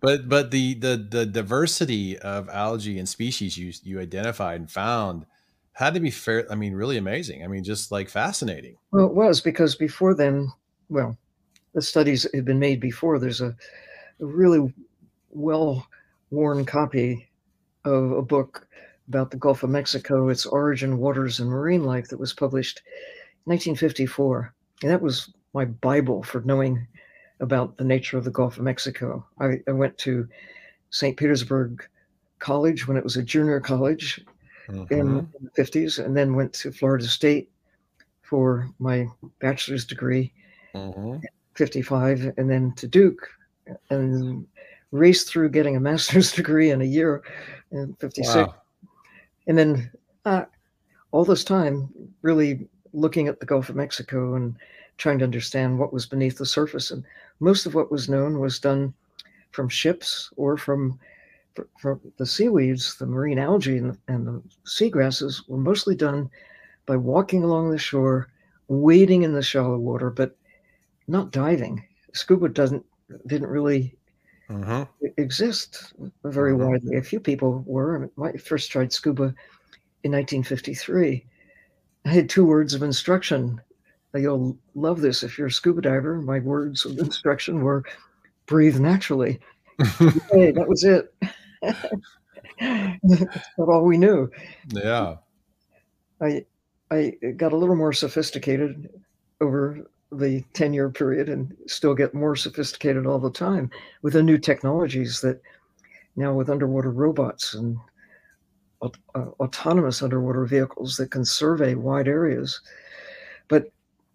[0.00, 5.26] But but the the the diversity of algae and species you you identified and found
[5.72, 6.46] had to be fair.
[6.50, 7.44] I mean, really amazing.
[7.44, 8.76] I mean, just like fascinating.
[8.90, 10.48] Well, it was because before then,
[10.88, 11.16] well,
[11.74, 13.18] the studies had been made before.
[13.18, 13.56] There's a,
[14.20, 14.72] a really
[15.30, 15.86] well
[16.30, 17.28] worn copy
[17.84, 18.66] of a book
[19.08, 22.82] about the Gulf of Mexico, its origin, waters, and marine life that was published
[23.44, 24.52] 1954.
[24.82, 26.86] And that was my Bible for knowing
[27.40, 29.26] about the nature of the Gulf of Mexico.
[29.40, 30.28] I, I went to
[30.90, 31.16] St.
[31.16, 31.84] Petersburg
[32.38, 34.24] College when it was a junior college
[34.68, 34.94] mm-hmm.
[34.94, 37.50] in, in, the 50s and then went to Florida State
[38.22, 39.08] for my
[39.40, 40.32] bachelor's degree,
[40.76, 41.16] mm-hmm.
[41.54, 43.28] 55, and then to Duke
[43.90, 44.46] and
[44.92, 47.24] raced through getting a master's degree in a year
[47.72, 48.36] in 56.
[48.36, 48.54] Wow.
[49.48, 49.90] And then
[50.24, 50.44] uh,
[51.10, 51.88] all this time,
[52.22, 54.54] really looking at the Gulf of Mexico and
[54.98, 56.90] trying to understand what was beneath the surface.
[56.90, 57.04] And
[57.40, 58.92] most of what was known was done
[59.52, 60.98] from ships or from
[61.80, 66.30] for the seaweeds, the marine algae, and the, and the seagrasses were mostly done
[66.86, 68.28] by walking along the shore,
[68.68, 70.36] wading in the shallow water, but
[71.08, 71.84] not diving.
[72.12, 72.84] Scuba doesn't
[73.26, 73.96] didn't really
[74.48, 74.86] uh-huh.
[75.16, 75.94] exist
[76.24, 76.66] very uh-huh.
[76.66, 76.96] widely.
[76.96, 78.10] A few people were.
[78.22, 79.34] I first tried scuba
[80.04, 81.24] in 1953.
[82.04, 83.60] I had two words of instruction.
[84.14, 86.20] You'll love this if you're a scuba diver.
[86.20, 87.84] My words of instruction were
[88.46, 89.38] breathe naturally.
[90.32, 91.14] hey, that was it.
[91.62, 94.30] That's all we knew.
[94.70, 95.16] Yeah.
[96.20, 96.44] I
[96.90, 98.88] I got a little more sophisticated
[99.40, 104.22] over the 10 year period and still get more sophisticated all the time with the
[104.22, 105.40] new technologies that
[106.16, 107.76] now with underwater robots and
[108.80, 108.88] uh,
[109.40, 112.60] autonomous underwater vehicles that can survey wide areas.
[113.48, 113.70] But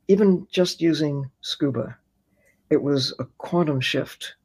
[0.08, 1.97] even just using scuba,
[2.70, 4.36] it was a quantum shift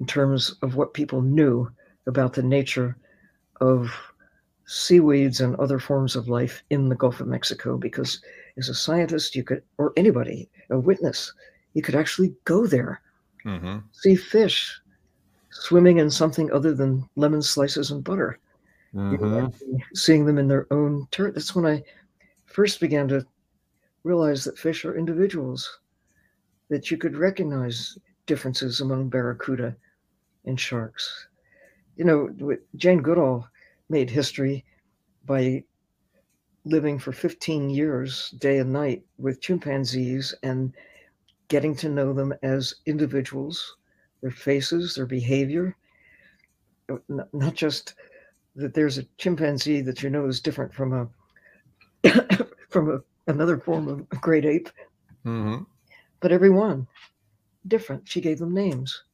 [0.00, 1.70] in terms of what people knew
[2.06, 2.96] about the nature
[3.60, 3.90] of
[4.66, 7.76] seaweeds and other forms of life in the Gulf of Mexico.
[7.76, 8.22] Because
[8.56, 11.32] as a scientist, you could, or anybody, a witness,
[11.74, 13.00] you could actually go there,
[13.44, 13.78] mm-hmm.
[13.92, 14.80] see fish
[15.50, 18.38] swimming in something other than lemon slices and butter.
[18.94, 19.76] Mm-hmm.
[19.94, 21.32] seeing them in their own turn.
[21.32, 21.84] That's when I
[22.46, 23.24] first began to
[24.04, 25.80] realize that fish are individuals,
[26.68, 29.76] that you could recognize differences among barracuda
[30.44, 31.28] and sharks.
[31.96, 33.46] You know, Jane Goodall
[33.88, 34.64] made history
[35.26, 35.64] by
[36.64, 40.74] living for 15 years, day and night, with chimpanzees and
[41.48, 43.76] getting to know them as individuals,
[44.20, 45.76] their faces, their behavior,
[46.90, 46.96] uh,
[47.32, 47.94] not just
[48.56, 50.92] that there's a chimpanzee that you know is different from
[52.04, 52.08] a
[52.68, 53.00] from a,
[53.34, 54.68] another form of great ape,
[55.24, 55.62] mm-hmm.
[56.20, 56.86] but every one
[57.66, 58.08] different.
[58.08, 59.04] She gave them names.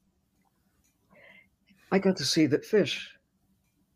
[1.92, 3.10] I got to see that fish,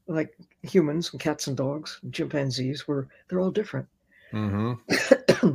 [0.07, 3.87] like humans and cats and dogs and chimpanzees, were they're all different.
[4.33, 5.55] Mm-hmm.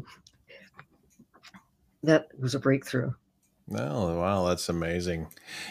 [2.03, 3.13] that was a breakthrough.
[3.73, 5.27] Oh wow, that's amazing.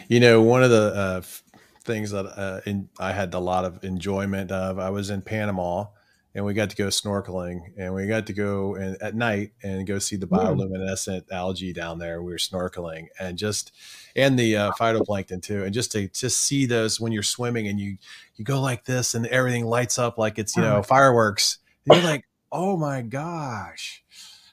[0.09, 1.23] You know, one of the uh,
[1.85, 4.79] things that uh, in, I had a lot of enjoyment of.
[4.79, 5.87] I was in Panama
[6.35, 9.87] and we got to go snorkeling and we got to go and, at night and
[9.87, 12.23] go see the bioluminescent algae down there.
[12.23, 13.71] We were snorkeling and just,
[14.17, 15.63] and the uh, phytoplankton too.
[15.63, 17.99] And just to just see those when you're swimming and you,
[18.35, 21.59] you go like this and everything lights up like it's, you know, fireworks.
[21.87, 24.03] And you're like, oh my gosh.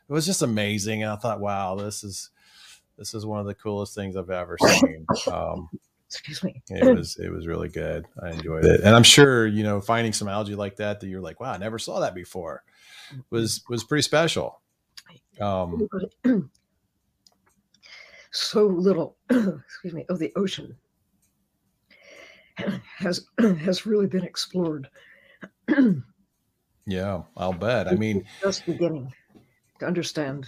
[0.08, 1.02] It was just amazing.
[1.02, 2.30] And I thought, wow, this is,
[2.98, 5.08] this is one of the coolest things I've ever seen.
[5.32, 5.70] Um,
[6.12, 6.62] excuse me.
[6.70, 8.06] It was it was really good.
[8.22, 8.82] I enjoyed it.
[8.82, 11.58] And i'm sure you know finding some algae like that that you're like wow i
[11.58, 12.64] never saw that before
[13.30, 14.62] was was pretty special.
[15.40, 15.88] Um
[18.32, 20.76] so little excuse me of the ocean
[22.98, 24.90] has has really been explored.
[26.86, 27.88] Yeah i'll bet.
[27.88, 29.14] I mean just beginning
[29.80, 30.48] to understand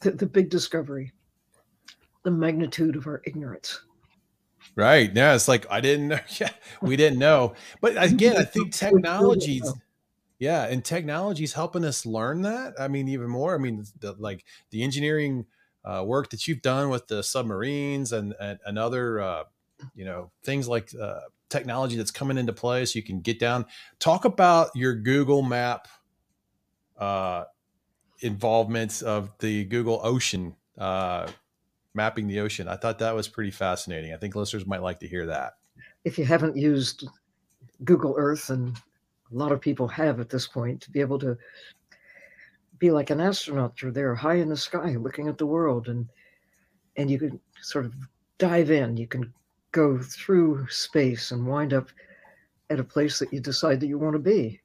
[0.00, 1.12] the, the big discovery
[2.26, 3.80] the magnitude of our ignorance.
[4.74, 5.14] Right.
[5.14, 5.36] Yeah.
[5.36, 6.18] It's like, I didn't know.
[6.40, 6.50] Yeah.
[6.82, 7.54] We didn't know.
[7.80, 9.72] But again, I think technology's,
[10.40, 10.64] yeah.
[10.64, 12.74] And technology's helping us learn that.
[12.80, 13.54] I mean, even more.
[13.54, 15.46] I mean, the, like the engineering
[15.84, 19.44] uh, work that you've done with the submarines and, and, and other, uh,
[19.94, 23.66] you know, things like uh, technology that's coming into play so you can get down.
[24.00, 25.86] Talk about your Google map
[26.98, 27.44] uh,
[28.18, 31.28] involvements of the Google Ocean uh,
[31.96, 32.68] mapping the ocean.
[32.68, 34.12] I thought that was pretty fascinating.
[34.12, 35.54] I think listeners might like to hear that.
[36.04, 37.08] If you haven't used
[37.84, 38.76] Google Earth, and
[39.32, 41.36] a lot of people have at this point, to be able to
[42.78, 46.08] be like an astronaut, you're there high in the sky looking at the world, and
[46.96, 47.94] and you can sort of
[48.38, 48.96] dive in.
[48.96, 49.32] You can
[49.72, 51.88] go through space and wind up
[52.70, 54.60] at a place that you decide that you want to be.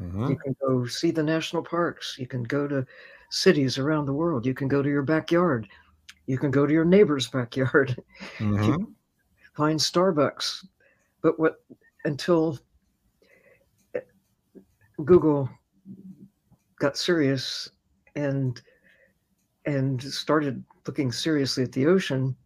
[0.00, 0.28] Mm-hmm.
[0.28, 2.16] You can go see the national parks.
[2.18, 2.86] You can go to
[3.30, 4.46] cities around the world.
[4.46, 5.68] You can go to your backyard
[6.28, 7.96] you can go to your neighbor's backyard,
[8.38, 8.84] mm-hmm.
[9.54, 10.66] find Starbucks.
[11.22, 11.62] But what
[12.04, 12.58] until
[15.04, 15.48] Google
[16.78, 17.70] got serious
[18.14, 18.60] and
[19.64, 22.36] and started looking seriously at the ocean,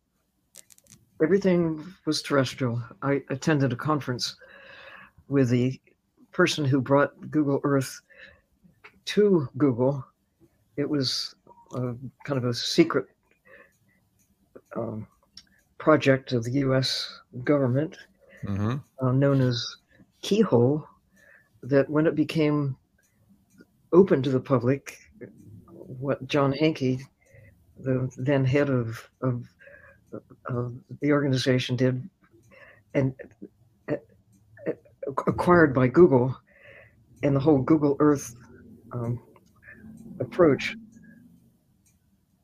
[1.20, 2.82] everything was terrestrial.
[3.02, 4.36] I attended a conference
[5.28, 5.80] with the
[6.30, 8.00] person who brought Google Earth
[9.06, 10.04] to Google.
[10.76, 11.34] It was
[11.74, 13.06] a, kind of a secret
[14.76, 15.06] um,
[15.78, 17.20] project of the U.S.
[17.44, 17.96] government
[18.44, 18.76] mm-hmm.
[19.04, 19.76] uh, known as
[20.22, 20.86] Keyhole
[21.62, 22.76] that when it became
[23.92, 24.98] open to the public,
[25.74, 27.00] what John Hanke,
[27.78, 29.44] the then head of, of,
[30.46, 32.08] of the organization, did,
[32.94, 33.14] and
[33.90, 33.96] uh,
[34.66, 34.72] uh,
[35.26, 36.36] acquired by Google,
[37.22, 38.34] and the whole Google Earth
[38.92, 39.20] um,
[40.20, 40.76] approach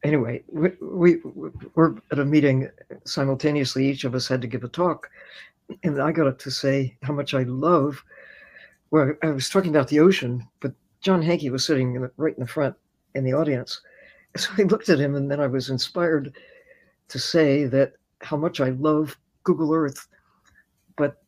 [0.02, 1.18] anyway, we, we
[1.74, 2.70] were at a meeting
[3.04, 3.88] simultaneously.
[3.88, 5.10] Each of us had to give a talk,
[5.82, 8.02] and I got up to say how much I love.
[8.90, 12.34] Well, I was talking about the ocean, but John Hanke was sitting in the, right
[12.34, 12.74] in the front
[13.14, 13.80] in the audience.
[14.36, 16.34] So I looked at him, and then I was inspired
[17.08, 20.06] to say that how much I love Google Earth.
[20.96, 21.22] But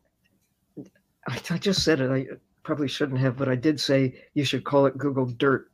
[1.27, 2.11] I, I just said it.
[2.11, 2.27] I
[2.62, 5.71] probably shouldn't have, but I did say you should call it Google Dirt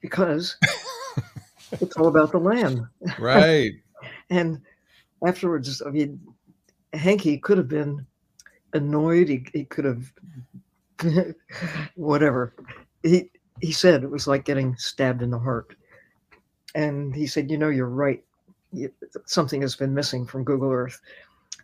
[0.00, 0.56] because
[1.72, 2.86] it's all about the land.
[3.18, 3.72] Right.
[4.30, 4.60] and
[5.26, 6.20] afterwards, I mean,
[6.92, 8.06] Hanke could have been
[8.72, 9.28] annoyed.
[9.28, 10.12] He, he could have
[11.94, 12.54] whatever.
[13.02, 15.74] He he said it was like getting stabbed in the heart.
[16.74, 18.22] And he said, you know, you're right.
[19.24, 21.00] Something has been missing from Google Earth.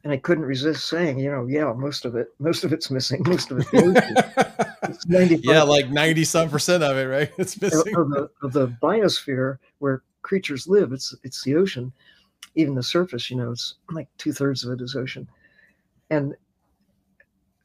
[0.02, 3.22] And I couldn't resist saying, you know, yeah, most of it, most of it's missing.
[3.26, 4.66] Most of it.
[5.09, 7.30] yeah, like 90 some percent of it, right?
[7.39, 7.95] It's missing.
[7.97, 11.93] Of the, of the biosphere where creatures live, it's it's the ocean.
[12.55, 15.28] Even the surface, you know, it's like two thirds of it is ocean.
[16.11, 16.35] And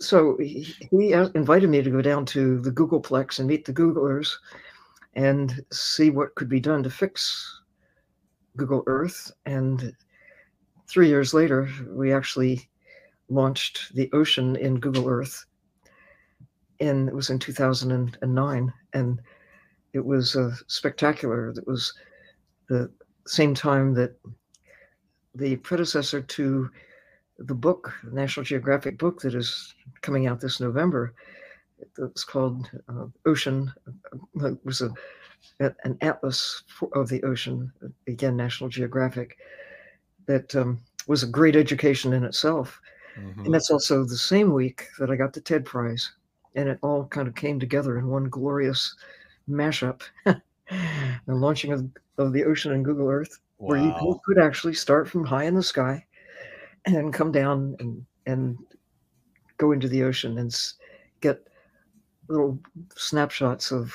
[0.02, 4.32] so he, he invited me to go down to the Googleplex and meet the Googlers
[5.14, 7.62] and see what could be done to fix
[8.56, 9.32] Google Earth.
[9.46, 9.94] And
[10.88, 12.70] three years later, we actually
[13.30, 15.46] launched the ocean in Google Earth.
[16.80, 18.74] And it was in 2009.
[18.94, 19.22] And
[19.94, 21.50] it was uh, spectacular.
[21.50, 21.94] It was
[22.68, 22.92] the
[23.28, 24.18] same time that
[25.36, 26.70] the predecessor to
[27.40, 31.14] the book, National Geographic book that is coming out this November.
[31.98, 33.72] It's called uh, Ocean.
[34.42, 34.92] Uh, it was a,
[35.60, 37.72] an atlas for, of the ocean,
[38.08, 39.38] again, National Geographic,
[40.26, 42.80] that um, was a great education in itself.
[43.18, 43.46] Mm-hmm.
[43.46, 46.12] And that's also the same week that I got the TED Prize.
[46.56, 48.96] And it all kind of came together in one glorious
[49.50, 50.02] mashup.
[50.26, 50.42] the
[51.28, 51.88] launching of,
[52.18, 53.70] of the ocean and Google Earth, wow.
[53.70, 56.06] where you could actually start from high in the sky
[56.86, 58.58] and come down and and
[59.58, 60.56] go into the ocean and
[61.22, 61.46] get
[62.28, 62.60] little
[62.96, 63.94] snapshots of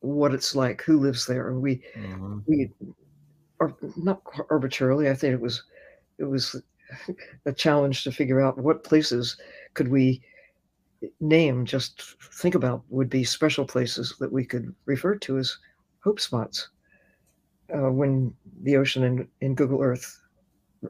[0.00, 1.50] what it's like, who lives there.
[1.50, 2.38] And we mm-hmm.
[2.46, 2.70] we
[3.60, 5.08] are not arbitrarily.
[5.08, 5.64] I think it was
[6.18, 6.60] it was
[7.44, 9.36] a challenge to figure out what places
[9.74, 10.22] could we
[11.20, 11.64] name.
[11.64, 15.56] Just think about would be special places that we could refer to as
[16.00, 16.68] hope spots.
[17.74, 20.20] Uh, when the ocean in, in Google Earth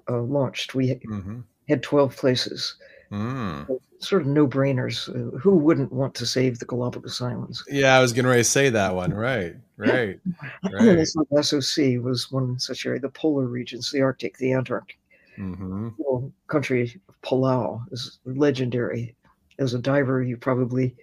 [0.08, 1.40] uh, launched, we mm-hmm.
[1.68, 2.76] had 12 places.
[3.10, 3.80] Mm.
[4.00, 5.08] Sort of no brainers.
[5.08, 7.64] Uh, who wouldn't want to save the Galapagos Islands?
[7.68, 9.12] Yeah, I was going to say that one.
[9.12, 10.20] Right, right,
[10.72, 10.98] right.
[11.32, 13.00] like SOC was one such area.
[13.00, 14.98] The polar regions, the Arctic, the Antarctic.
[15.38, 15.88] Mm-hmm.
[15.98, 19.16] Well, country of Palau is legendary.
[19.58, 20.94] As a diver, you probably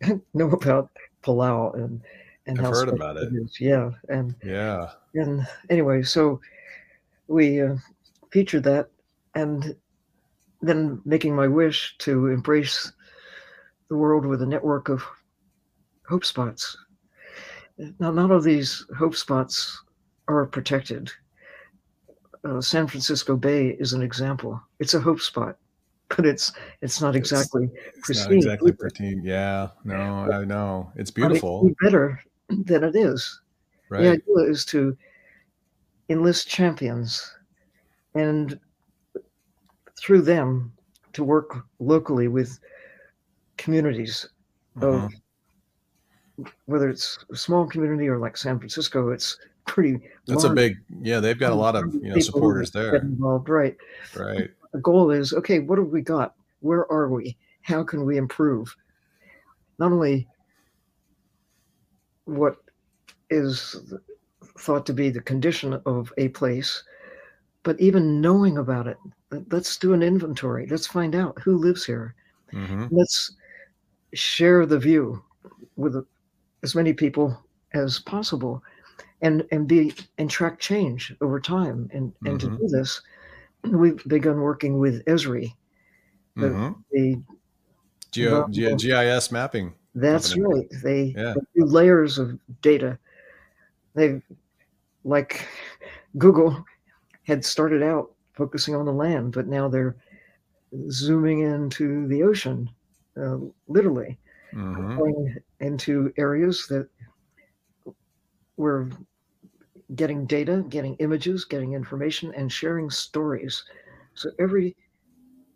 [0.34, 0.90] know about
[1.22, 2.00] Palau and
[2.46, 3.32] and I've how heard about it.
[3.32, 3.60] Is.
[3.60, 6.40] Yeah, and yeah, and anyway, so
[7.28, 7.76] we uh,
[8.30, 8.88] featured that
[9.34, 9.74] and
[10.62, 12.92] then making my wish to embrace
[13.88, 15.04] the world with a network of
[16.08, 16.76] hope spots.
[17.98, 19.82] Now, none of these hope spots
[20.28, 21.10] are protected.
[22.44, 24.60] Uh, San Francisco Bay is an example.
[24.78, 25.58] It's a hope spot,
[26.08, 26.52] but it's
[26.82, 28.24] it's not exactly it's, pristine.
[28.24, 29.22] Not exactly pristine.
[29.24, 31.68] Yeah, no, I know it's beautiful.
[31.68, 33.40] It better than it is.
[33.88, 34.02] Right.
[34.02, 34.96] The idea is to
[36.08, 37.34] enlist champions
[38.14, 38.58] and
[39.98, 40.72] through them
[41.12, 42.58] to work locally with
[43.56, 44.28] communities
[44.76, 46.44] of mm-hmm.
[46.66, 49.98] whether it's a small community or like San Francisco, it's pretty.
[50.26, 50.52] That's large.
[50.52, 51.20] a big, yeah.
[51.20, 52.96] They've got a lot of you know supporters there.
[52.96, 53.76] Involved, right?
[54.14, 54.50] Right.
[54.76, 55.60] The goal is okay.
[55.60, 56.34] What have we got?
[56.60, 57.34] Where are we?
[57.62, 58.76] How can we improve?
[59.78, 60.28] Not only
[62.26, 62.58] what
[63.30, 63.94] is
[64.58, 66.82] thought to be the condition of a place,
[67.62, 68.98] but even knowing about it
[69.50, 72.14] let's do an inventory let's find out who lives here
[72.52, 72.86] mm-hmm.
[72.90, 73.34] let's
[74.14, 75.20] share the view
[75.74, 75.96] with
[76.62, 77.36] as many people
[77.74, 78.62] as possible
[79.22, 82.54] and and be and track change over time and and mm-hmm.
[82.54, 83.00] to do this
[83.72, 85.52] we've begun working with esri
[86.36, 86.72] the, mm-hmm.
[86.92, 87.22] the
[88.12, 90.60] Geo, gis mapping that's company.
[90.60, 91.34] right they, yeah.
[91.34, 92.98] they do layers of data
[93.94, 94.20] they
[95.04, 95.46] like
[96.18, 96.64] google
[97.26, 99.96] had started out focusing on the land, but now they're
[100.90, 102.70] zooming into the ocean,
[103.20, 104.18] uh, literally,
[104.52, 105.38] mm-hmm.
[105.60, 106.88] into areas that
[108.56, 108.88] we're
[109.94, 113.64] getting data, getting images, getting information, and sharing stories.
[114.14, 114.76] So every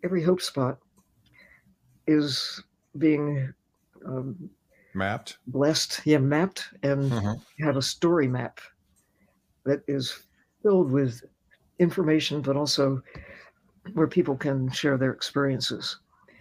[0.03, 0.77] every hope spot
[2.07, 2.63] is
[2.97, 3.53] being
[4.05, 4.49] um,
[4.93, 7.65] mapped, blessed, yeah, mapped, and mm-hmm.
[7.65, 8.59] have a story map
[9.65, 10.23] that is
[10.63, 11.21] filled with
[11.79, 13.01] information, but also
[13.93, 15.97] where people can share their experiences.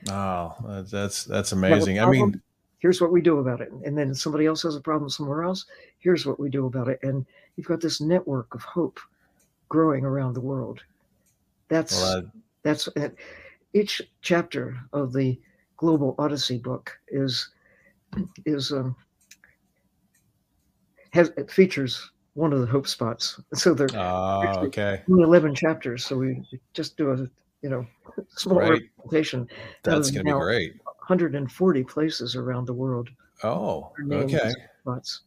[0.08, 0.54] Oh,
[0.90, 2.00] that's that's amazing.
[2.00, 2.40] I mean,
[2.78, 5.66] here's what we do about it, and then somebody else has a problem somewhere else.
[5.98, 7.26] Here's what we do about it, and
[7.60, 8.98] you've got this network of hope
[9.68, 10.80] growing around the world.
[11.68, 12.22] That's well,
[12.62, 12.88] that's
[13.74, 15.38] each chapter of the
[15.76, 17.50] Global Odyssey book is
[18.46, 18.96] is um,
[21.10, 23.38] has it features one of the hope spots.
[23.52, 25.02] So there are oh, okay.
[25.06, 26.06] 11 chapters.
[26.06, 26.42] So we
[26.72, 27.28] just do a
[27.60, 27.86] you know,
[28.30, 28.70] small right.
[28.70, 29.46] representation.
[29.82, 30.76] That's going to be great.
[30.84, 33.10] 140 places around the world.
[33.42, 34.50] Oh, okay.
[34.80, 35.20] Spots.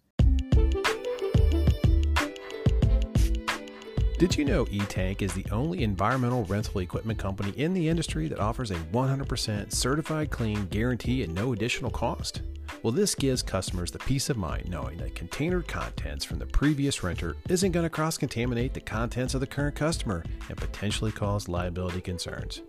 [4.23, 8.39] Did you know eTank is the only environmental rental equipment company in the industry that
[8.39, 12.41] offers a 100% certified clean guarantee at no additional cost?
[12.83, 17.03] Well, this gives customers the peace of mind knowing that container contents from the previous
[17.03, 21.49] renter isn't going to cross contaminate the contents of the current customer and potentially cause
[21.49, 22.61] liability concerns.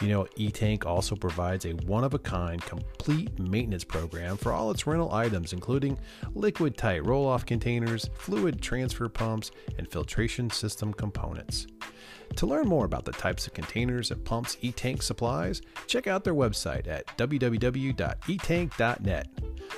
[0.00, 4.70] You know, eTank also provides a one of a kind complete maintenance program for all
[4.70, 5.98] its rental items, including
[6.34, 11.66] liquid tight roll off containers, fluid transfer pumps, and filtration system components.
[12.36, 16.34] To learn more about the types of containers and pumps eTank supplies, check out their
[16.34, 19.28] website at www.etank.net.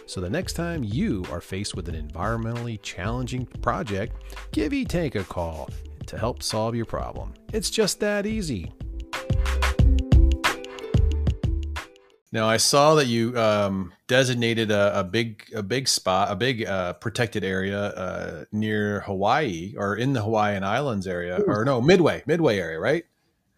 [0.06, 4.16] So the next time you are faced with an environmentally challenging project,
[4.52, 5.70] give eTank a call
[6.06, 7.34] to help solve your problem.
[7.52, 8.72] It's just that easy.
[12.32, 16.64] Now I saw that you um, designated a, a, big a big spot, a big
[16.64, 21.44] uh, protected area uh, near Hawaii or in the Hawaiian Islands area, Ooh.
[21.46, 23.04] or no, Midway, Midway area, right?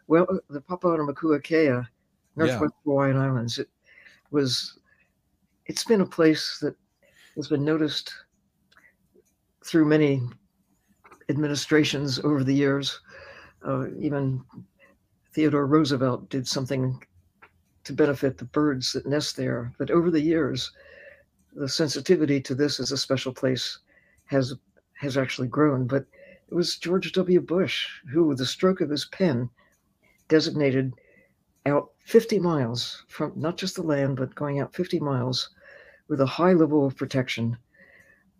[0.09, 1.87] Well, the Papahanaumokuakea,
[2.35, 2.81] Northwest yeah.
[2.85, 3.69] Hawaiian Islands, it
[4.33, 4.79] was.
[5.67, 6.75] It's been a place that
[7.37, 8.13] has been noticed
[9.65, 10.21] through many
[11.31, 13.01] administrations over the years.
[13.67, 14.45] Uh, even
[15.33, 17.01] Theodore Roosevelt did something
[17.85, 19.73] to benefit the birds that nest there.
[19.79, 20.73] But over the years,
[21.55, 23.79] the sensitivity to this as a special place
[24.27, 24.55] has
[24.95, 25.87] has actually grown.
[25.87, 26.07] But
[26.49, 27.41] it was George W.
[27.41, 29.51] Bush who, with the stroke of his pen,
[30.29, 30.95] designated
[31.67, 35.51] out 50 miles from not just the land, but going out 50 miles
[36.09, 37.57] with a high level of protection.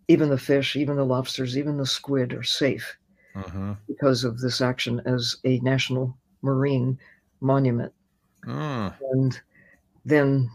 [0.09, 2.97] Even the fish, even the lobsters, even the squid are safe
[3.35, 3.75] uh-huh.
[3.87, 6.99] because of this action as a national marine
[7.41, 7.93] monument.
[8.47, 8.95] Mm.
[9.13, 9.41] And
[10.05, 10.51] then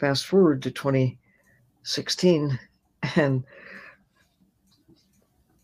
[0.00, 2.58] fast forward to 2016,
[3.16, 3.44] and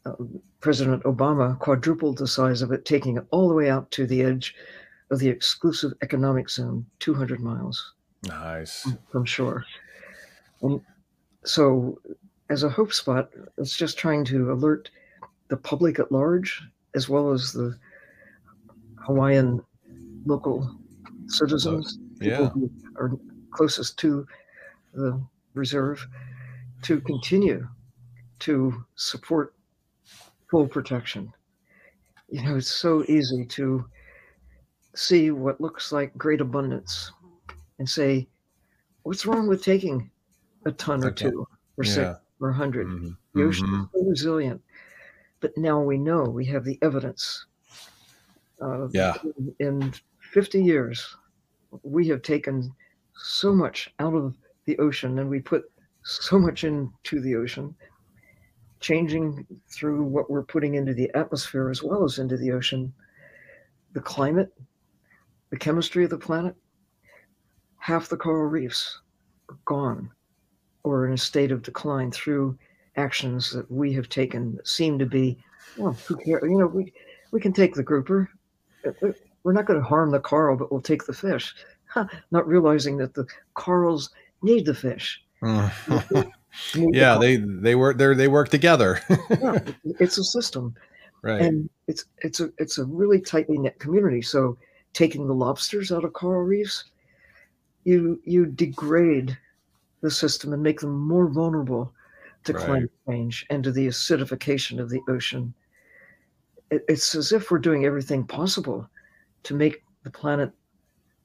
[0.06, 0.12] uh,
[0.60, 4.22] President Obama quadrupled the size of it, taking it all the way out to the
[4.22, 4.54] edge
[5.10, 7.92] of the exclusive economic zone, 200 miles.
[8.26, 8.90] Nice.
[9.10, 9.64] From shore.
[10.62, 10.80] And
[11.44, 12.00] so,
[12.48, 14.90] as a hope spot, it's just trying to alert
[15.48, 16.62] the public at large,
[16.94, 17.76] as well as the
[18.96, 19.62] Hawaiian
[20.24, 20.74] local
[21.26, 22.36] citizens, yeah.
[22.36, 23.12] people who are
[23.50, 24.26] closest to
[24.94, 25.20] the
[25.54, 26.06] reserve,
[26.82, 27.66] to continue
[28.40, 29.54] to support
[30.50, 31.32] full protection.
[32.28, 33.84] You know, it's so easy to
[34.94, 37.12] see what looks like great abundance
[37.78, 38.28] and say,
[39.02, 40.10] what's wrong with taking
[40.66, 41.46] a ton or two
[41.76, 41.92] or yeah.
[41.92, 42.86] six or a 100?
[42.86, 43.08] Mm-hmm.
[43.34, 43.82] The ocean mm-hmm.
[43.82, 44.62] is so resilient.
[45.40, 47.46] But now we know we have the evidence.
[48.60, 49.14] Uh, yeah.
[49.58, 49.92] In
[50.34, 51.16] 50 years,
[51.84, 52.74] we have taken
[53.14, 55.62] so much out of the ocean and we put
[56.02, 57.72] so much into the ocean,
[58.80, 62.92] changing through what we're putting into the atmosphere as well as into the ocean,
[63.92, 64.52] the climate,
[65.50, 66.56] the chemistry of the planet.
[67.78, 68.98] Half the coral reefs
[69.48, 70.10] are gone
[70.82, 72.58] or in a state of decline through
[72.96, 75.38] actions that we have taken that seem to be,
[75.76, 76.42] well, who cares?
[76.42, 76.92] You know, we,
[77.30, 78.28] we can take the grouper
[78.84, 79.12] uh, uh,
[79.44, 81.54] we're not going to harm the coral, but we'll take the fish.
[81.86, 84.10] Huh, not realizing that the corals
[84.42, 85.22] need the fish.
[86.74, 89.00] yeah, they they work they they work together.
[89.30, 89.60] yeah,
[90.00, 90.74] it's a system,
[91.22, 91.42] right?
[91.42, 94.22] And it's it's a it's a really tightly knit community.
[94.22, 94.56] So
[94.92, 96.84] taking the lobsters out of coral reefs,
[97.84, 99.36] you you degrade
[100.00, 101.92] the system and make them more vulnerable
[102.44, 102.64] to right.
[102.64, 105.54] climate change and to the acidification of the ocean.
[106.70, 108.88] It, it's as if we're doing everything possible
[109.44, 110.52] to make the planet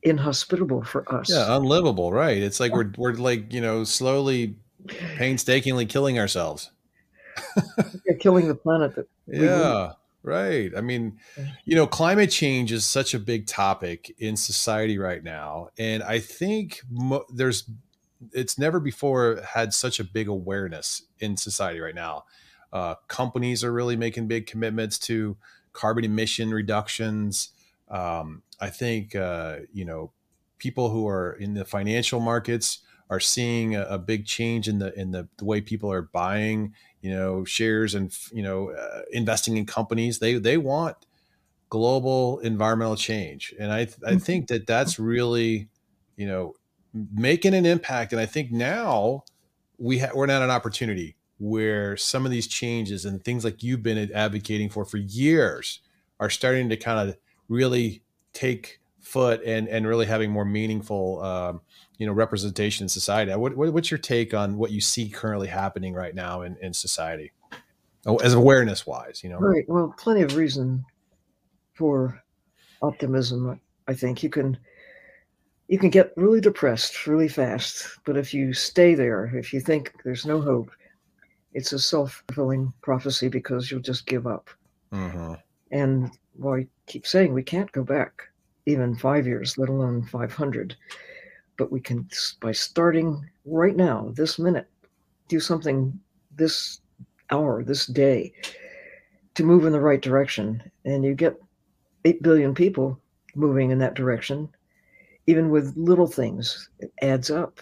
[0.03, 1.29] inhospitable for us.
[1.29, 2.37] Yeah, unlivable, right?
[2.37, 4.55] It's like we're we're like, you know, slowly
[5.17, 6.71] painstakingly killing ourselves.
[8.05, 8.93] yeah, killing the planet
[9.27, 9.93] Yeah,
[10.23, 10.71] right.
[10.75, 11.19] I mean,
[11.65, 16.19] you know, climate change is such a big topic in society right now, and I
[16.19, 17.69] think mo- there's
[18.33, 22.25] it's never before had such a big awareness in society right now.
[22.71, 25.37] Uh, companies are really making big commitments to
[25.73, 27.49] carbon emission reductions.
[27.89, 30.11] Um, I think uh, you know
[30.57, 32.79] people who are in the financial markets
[33.09, 36.73] are seeing a, a big change in the in the, the, way people are buying
[37.01, 40.19] you know shares and you know uh, investing in companies.
[40.19, 40.97] They they want
[41.69, 44.17] global environmental change, and I I mm-hmm.
[44.17, 45.69] think that that's really
[46.15, 46.55] you know
[46.93, 48.11] making an impact.
[48.13, 49.23] And I think now
[49.77, 53.81] we ha- we're at an opportunity where some of these changes and things like you've
[53.81, 55.79] been advocating for for years
[56.19, 57.17] are starting to kind of
[57.49, 61.61] really take foot and and really having more meaningful um,
[61.97, 63.35] you know representation in society.
[63.35, 66.73] What, what, what's your take on what you see currently happening right now in, in
[66.73, 67.31] society,
[68.05, 69.21] oh, as awareness wise?
[69.23, 69.65] You know, right.
[69.67, 70.85] Well, plenty of reason
[71.73, 72.21] for
[72.81, 73.59] optimism.
[73.87, 74.57] I think you can
[75.67, 79.93] you can get really depressed really fast, but if you stay there, if you think
[80.03, 80.71] there's no hope,
[81.53, 84.49] it's a self fulfilling prophecy because you'll just give up.
[84.93, 85.33] Mm-hmm.
[85.71, 88.23] And well, I keep saying we can't go back
[88.65, 90.75] even five years, let alone 500.
[91.57, 92.07] But we can,
[92.41, 94.67] by starting right now, this minute,
[95.27, 95.99] do something
[96.35, 96.79] this
[97.29, 98.33] hour, this day,
[99.35, 100.63] to move in the right direction.
[100.85, 101.39] And you get
[102.05, 102.97] 8 billion people
[103.35, 104.49] moving in that direction,
[105.27, 107.59] even with little things, it adds up.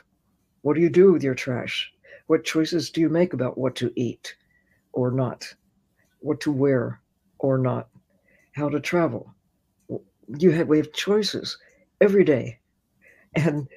[0.61, 1.91] What do you do with your trash?
[2.28, 4.36] What choices do you make about what to eat
[4.93, 5.51] or not?
[6.19, 7.01] What to wear
[7.39, 7.89] or not?
[8.58, 9.32] How to travel?
[10.39, 11.58] You have we have choices
[12.01, 12.58] every day,
[13.36, 13.68] and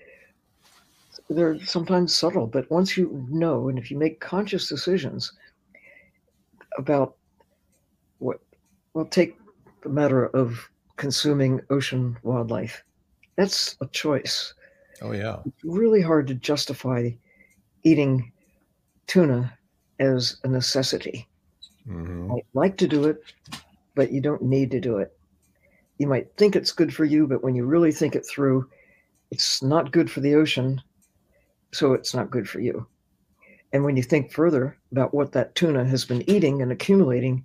[1.28, 2.46] they're sometimes subtle.
[2.46, 5.32] But once you know, and if you make conscious decisions
[6.78, 7.16] about
[8.20, 8.40] what,
[8.94, 9.36] well, take
[9.82, 12.82] the matter of consuming ocean wildlife.
[13.36, 14.54] That's a choice.
[15.02, 15.40] Oh yeah.
[15.44, 17.10] It's really hard to justify
[17.82, 18.32] eating
[19.06, 19.52] tuna
[19.98, 21.28] as a necessity.
[21.86, 22.32] Mm-hmm.
[22.32, 23.22] I like to do it,
[23.94, 25.16] but you don't need to do it.
[25.98, 28.68] You might think it's good for you, but when you really think it through,
[29.30, 30.80] it's not good for the ocean,
[31.72, 32.86] so it's not good for you.
[33.72, 37.44] And when you think further about what that tuna has been eating and accumulating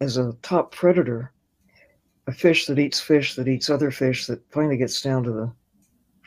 [0.00, 1.32] as a top predator,
[2.26, 5.52] a fish that eats fish that eats other fish that finally gets down to the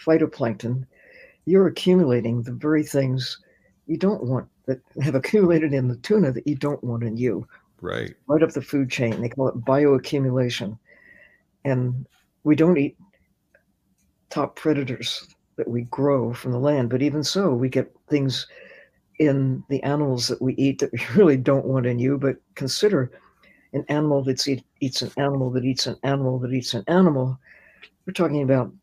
[0.03, 0.85] phytoplankton,
[1.45, 3.39] you're accumulating the very things
[3.87, 7.47] you don't want that have accumulated in the tuna that you don't want in you.
[7.85, 8.15] Right.
[8.25, 9.21] Right up the food chain.
[9.21, 10.79] They call it bioaccumulation.
[11.65, 12.07] And
[12.43, 12.97] we don't eat
[14.31, 15.27] top predators
[15.57, 18.47] that we grow from the land, but even so, we get things
[19.19, 22.17] in the animals that we eat that we really don't want in you.
[22.17, 23.11] But consider
[23.73, 27.37] an animal that eat, eats an animal that eats an animal that eats an animal.
[28.07, 28.73] We're talking about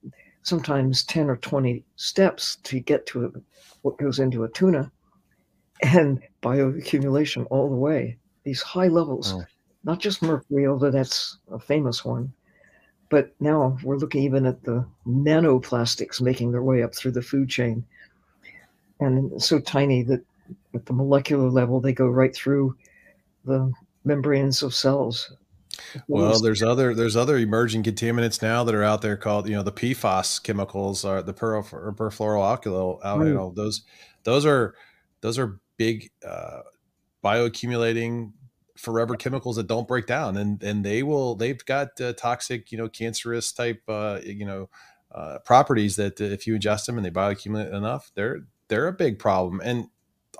[0.45, 3.31] sometimes 10 or 20 steps to get to a,
[3.83, 4.93] what goes into a tuna
[5.83, 8.17] and bioaccumulation all the way.
[8.45, 9.45] These high levels, oh.
[9.85, 12.33] not just mercury, although that's a famous one,
[13.09, 17.49] but now we're looking even at the nanoplastics making their way up through the food
[17.49, 17.85] chain.
[19.01, 20.25] And so tiny that
[20.75, 22.77] at the molecular level, they go right through
[23.45, 23.73] the
[24.05, 25.33] membranes of cells
[26.07, 29.63] well, there's other there's other emerging contaminants now that are out there called you know
[29.63, 33.03] the PFAS chemicals are the perfluoroalkyl.
[33.03, 33.27] Mm.
[33.27, 33.83] You know those
[34.25, 34.75] those are
[35.21, 36.61] those are big uh,
[37.23, 38.33] bioaccumulating
[38.77, 42.79] forever chemicals that don't break down and and they will they've got uh, toxic you
[42.79, 44.69] know cancerous type uh, you know
[45.13, 49.19] uh, properties that if you ingest them and they bioaccumulate enough they're they're a big
[49.19, 49.89] problem and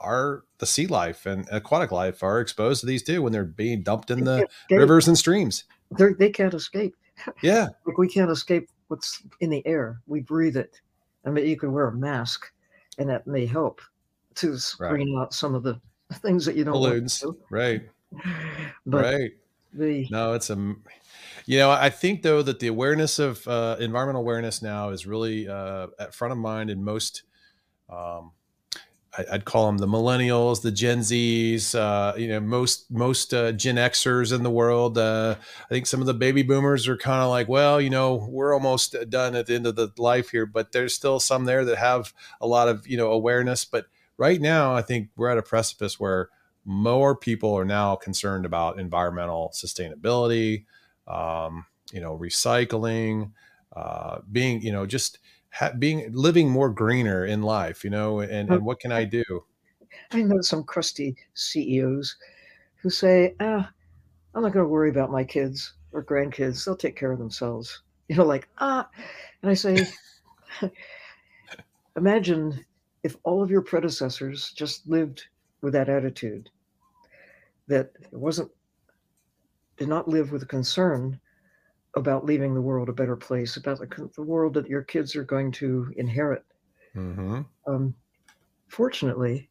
[0.03, 3.83] our the sea life and aquatic life are exposed to these too when they're being
[3.83, 5.65] dumped in the rivers and streams.
[5.97, 6.95] They they can't escape.
[7.43, 10.01] Yeah, like we can't escape what's in the air.
[10.07, 10.81] We breathe it.
[11.25, 12.51] I mean, you can wear a mask,
[12.99, 13.81] and that may help
[14.37, 15.23] to screen right.
[15.23, 15.79] out some of the
[16.23, 17.25] things that you don't balloons.
[17.51, 17.83] Right.
[18.85, 19.31] But right.
[19.73, 20.75] The no, it's a.
[21.47, 25.49] You know, I think though that the awareness of uh, environmental awareness now is really
[25.49, 27.23] uh, at front of mind in most
[27.89, 28.33] um,
[29.31, 33.77] I'd call them the millennials, the Gen Zs, uh, you know, most most uh, Gen
[33.77, 34.97] Xers in the world.
[34.97, 38.27] Uh, I think some of the baby boomers are kind of like, well, you know,
[38.31, 41.63] we're almost done at the end of the life here, but there's still some there
[41.67, 43.67] that have a lot of you know awareness.
[43.67, 43.85] But
[44.17, 46.29] right now, I think we're at a precipice where
[46.65, 50.65] more people are now concerned about environmental sustainability,
[51.09, 53.33] um, you know, recycling,
[53.75, 55.19] uh, being, you know, just
[55.51, 59.25] ha- being living more greener in life, you know, and, and what can I do?
[60.13, 62.17] I know some crusty CEOs
[62.77, 63.71] who say, ah,
[64.35, 66.65] I'm not going to worry about my kids or grandkids.
[66.65, 67.83] They'll take care of themselves.
[68.09, 68.89] You know, like, ah.
[69.43, 69.87] And I say,
[71.97, 72.65] imagine
[73.03, 75.25] if all of your predecessors just lived
[75.61, 76.49] with that attitude,
[77.69, 78.51] that it wasn't,
[79.77, 81.19] did not live with a concern
[81.97, 85.25] about leaving the world a better place, about the, the world that your kids are
[85.25, 86.45] going to inherit.
[86.97, 87.43] Mm-hmm.
[87.67, 87.95] Um,
[88.69, 89.49] fortunately,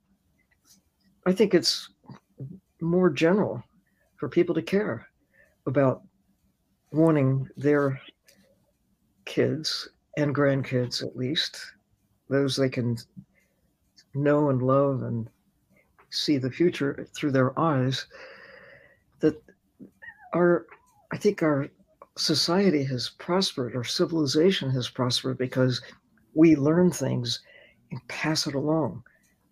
[1.26, 1.90] I think it's
[2.80, 3.64] more general
[4.18, 5.08] for people to care
[5.68, 6.02] about
[6.92, 8.02] wanting their
[9.26, 11.60] kids and grandkids, at least,
[12.30, 12.98] those they can
[14.14, 15.30] know and love and
[16.10, 18.06] see the future through their eyes,
[19.20, 19.42] that
[20.34, 20.66] are,
[21.12, 21.68] I think, our
[22.18, 25.82] society has prospered, our civilization has prospered because
[26.34, 27.42] we learn things
[27.92, 29.04] and pass it along.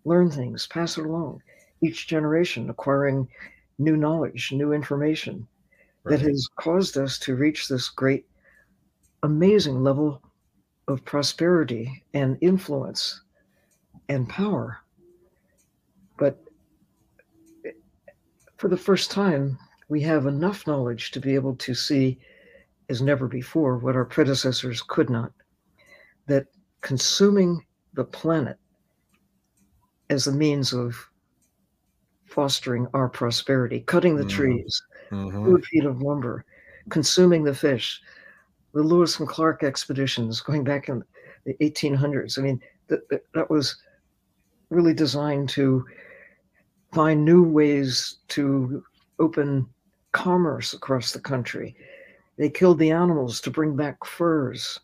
[0.04, 1.42] Learn things, pass it along.
[1.82, 3.28] Each generation acquiring
[3.78, 5.46] new knowledge, new information
[6.04, 6.18] right.
[6.18, 8.26] that has caused us to reach this great,
[9.22, 10.22] amazing level
[10.88, 13.22] of prosperity and influence
[14.10, 14.78] and power.
[16.18, 16.36] But
[18.56, 19.56] for the first time,
[19.88, 22.18] we have enough knowledge to be able to see
[22.88, 25.32] as never before what our predecessors could not.
[26.26, 26.46] That
[26.80, 28.58] consuming the planet
[30.10, 30.96] as a means of
[32.26, 34.36] fostering our prosperity, cutting the mm-hmm.
[34.36, 35.56] trees, mm-hmm.
[35.56, 36.44] feet of lumber,
[36.88, 38.00] consuming the fish,
[38.74, 41.04] the Lewis and Clark expeditions going back in
[41.44, 42.38] the 1800s.
[42.38, 43.76] I mean, that, that was
[44.70, 45.84] really designed to
[46.92, 48.82] find new ways to
[49.18, 49.68] open
[50.12, 51.76] commerce across the country.
[52.36, 54.80] They killed the animals to bring back furs,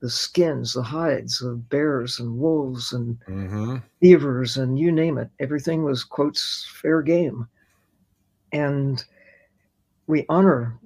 [0.00, 3.76] the skins, the hides of bears and wolves and mm-hmm.
[4.00, 5.28] beavers and you name it.
[5.40, 7.46] Everything was, quotes, fair game.
[8.52, 9.04] And
[10.06, 10.78] we honor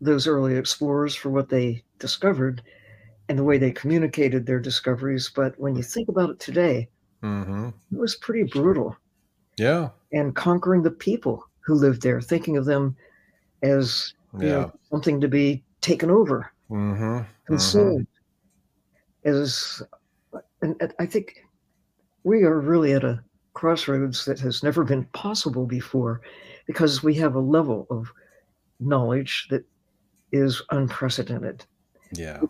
[0.00, 2.62] those early explorers for what they discovered
[3.28, 5.30] and the way they communicated their discoveries.
[5.34, 6.88] But when you think about it today,
[7.22, 7.68] mm-hmm.
[7.68, 8.96] it was pretty brutal.
[9.56, 9.90] Yeah.
[10.12, 12.96] And conquering the people who lived there, thinking of them
[13.62, 14.48] as yeah.
[14.48, 17.20] know, something to be taken over, mm-hmm.
[17.46, 18.06] consumed.
[19.24, 19.42] Mm-hmm.
[19.42, 19.82] As,
[20.62, 21.44] and, and I think
[22.24, 23.22] we are really at a
[23.54, 26.20] crossroads that has never been possible before
[26.66, 28.10] because we have a level of
[28.80, 29.64] knowledge that
[30.32, 31.64] is unprecedented.
[32.12, 32.40] Yeah.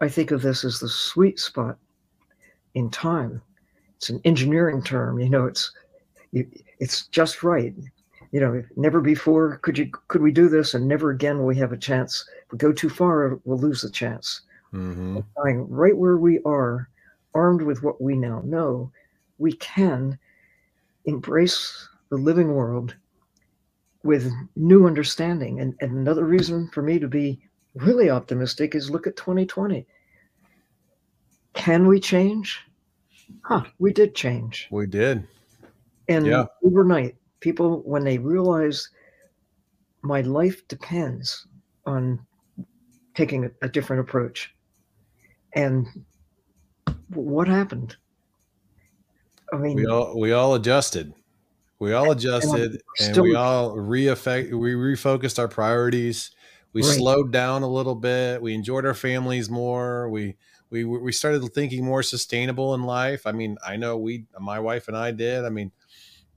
[0.00, 1.78] I think of this as the sweet spot
[2.74, 3.40] in time.
[3.98, 5.72] It's an engineering term, you know, it's
[6.32, 7.74] it's just right.
[8.30, 11.56] You know, never before could you could we do this, and never again will we
[11.56, 12.24] have a chance.
[12.44, 14.42] If we go too far, we'll lose the chance.
[14.72, 15.20] Mm-hmm.
[15.68, 16.88] Right where we are,
[17.34, 18.92] armed with what we now know,
[19.38, 20.18] we can
[21.06, 22.94] embrace the living world
[24.02, 25.60] with new understanding.
[25.60, 27.40] And, and another reason for me to be
[27.74, 29.86] really optimistic is look at 2020.
[31.54, 32.60] Can we change?
[33.42, 34.68] Huh, we did change.
[34.70, 35.26] We did.
[36.08, 36.46] And yeah.
[36.64, 38.88] overnight, people, when they realize
[40.02, 41.46] my life depends
[41.86, 42.20] on
[43.14, 44.54] taking a, a different approach.
[45.54, 45.86] And
[47.08, 47.96] what happened?
[49.52, 51.14] I mean, we all we all adjusted.
[51.78, 56.32] We all adjusted and, and we all re-effect, we refocused our priorities.
[56.72, 56.96] We right.
[56.96, 58.42] slowed down a little bit.
[58.42, 60.08] We enjoyed our families more.
[60.10, 60.36] We
[60.70, 63.26] we we started thinking more sustainable in life.
[63.26, 65.44] I mean, I know we, my wife and I did.
[65.44, 65.72] I mean,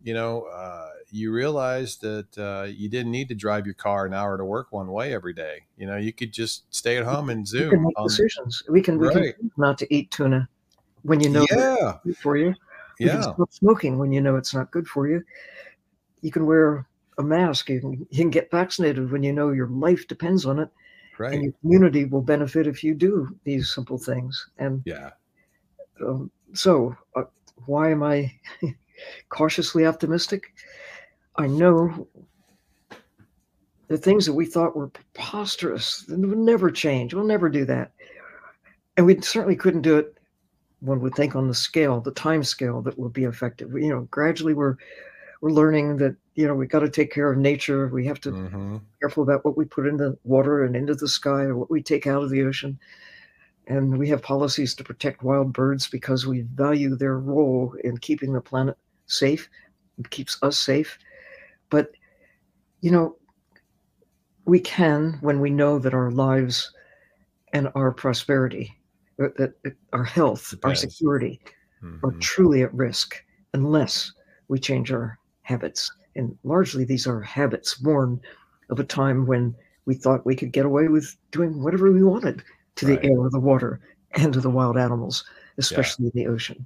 [0.03, 4.13] you know, uh, you realize that uh, you didn't need to drive your car an
[4.13, 5.63] hour to work one way every day.
[5.77, 7.65] You know, you could just stay at home and Zoom.
[7.65, 8.63] We can make on, decisions.
[8.69, 10.47] We can, we can not to eat tuna
[11.03, 11.97] when you know yeah.
[12.21, 12.55] for you.
[12.99, 13.13] You yeah.
[13.13, 15.23] can stop smoking when you know it's not good for you.
[16.21, 17.69] You can wear a mask.
[17.69, 20.69] You can, you can get vaccinated when you know your life depends on it.
[21.22, 21.34] Right.
[21.34, 24.49] And your community will benefit if you do these simple things.
[24.57, 25.11] And yeah.
[26.05, 27.24] Um, so, uh,
[27.65, 28.34] why am I
[29.30, 30.53] cautiously optimistic?
[31.36, 32.07] I know
[33.88, 37.13] the things that we thought were preposterous would never change.
[37.13, 37.91] We'll never do that.
[38.97, 40.17] And we certainly couldn't do it
[40.82, 43.72] one would think on the scale, the time scale that will be effective.
[43.74, 44.76] You know, gradually we're
[45.41, 47.88] we're learning that you know we got to take care of nature.
[47.88, 48.77] We have to mm-hmm.
[48.77, 51.71] be careful about what we put in the water and into the sky, or what
[51.71, 52.79] we take out of the ocean.
[53.67, 58.34] And we have policies to protect wild birds because we value their role in keeping
[58.34, 59.49] the planet safe.
[59.99, 60.97] It keeps us safe.
[61.69, 61.91] But
[62.82, 63.15] you know,
[64.45, 66.73] we can when we know that our lives
[67.53, 68.75] and our prosperity
[69.17, 69.53] that,
[69.93, 71.39] our health, our security
[71.84, 72.05] mm-hmm.
[72.05, 73.23] are truly at risk
[73.53, 74.11] unless
[74.47, 75.91] we change our habits.
[76.16, 78.22] And largely, these are habits born
[78.70, 79.55] of a time when
[79.86, 82.43] we thought we could get away with doing whatever we wanted
[82.76, 83.01] to right.
[83.01, 83.80] the air, the water,
[84.12, 85.26] and to the wild animals,
[85.57, 86.12] especially yeah.
[86.14, 86.66] in the ocean.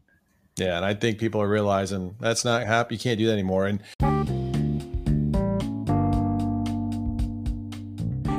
[0.58, 2.96] Yeah, and I think people are realizing that's not happy.
[2.96, 3.68] You can't do that anymore.
[3.68, 3.82] And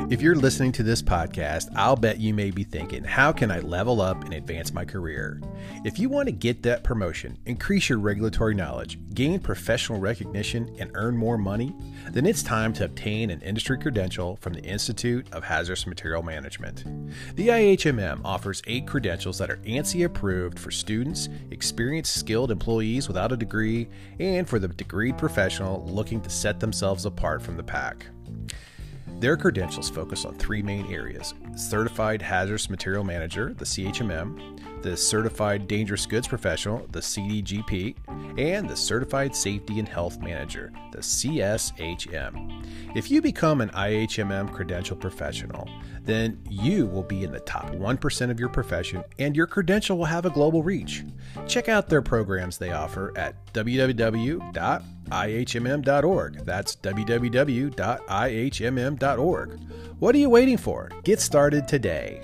[0.09, 3.59] If you're listening to this podcast, I'll bet you may be thinking, how can I
[3.59, 5.41] level up and advance my career?
[5.85, 10.93] If you want to get that promotion, increase your regulatory knowledge, gain professional recognition, and
[10.95, 11.75] earn more money,
[12.13, 16.85] then it's time to obtain an industry credential from the Institute of Hazardous Material Management.
[17.35, 23.33] The IHMM offers eight credentials that are ANSI approved for students, experienced skilled employees without
[23.33, 23.89] a degree,
[24.21, 28.07] and for the degreed professional looking to set themselves apart from the pack.
[29.19, 34.56] Their credentials focus on three main areas Certified Hazardous Material Manager, the CHMM,
[34.87, 37.97] the Certified Dangerous Goods Professional, the CDGP,
[38.39, 42.65] and the Certified Safety and Health Manager, the CSHM.
[42.95, 45.69] If you become an IHMM credential professional,
[46.05, 50.05] then you will be in the top 1% of your profession and your credential will
[50.05, 51.03] have a global reach.
[51.49, 54.45] Check out their programs they offer at www.ihmm.org.
[56.45, 57.81] That's www.ihmm.org.
[59.99, 60.91] What are you waiting for?
[61.03, 62.23] Get started today.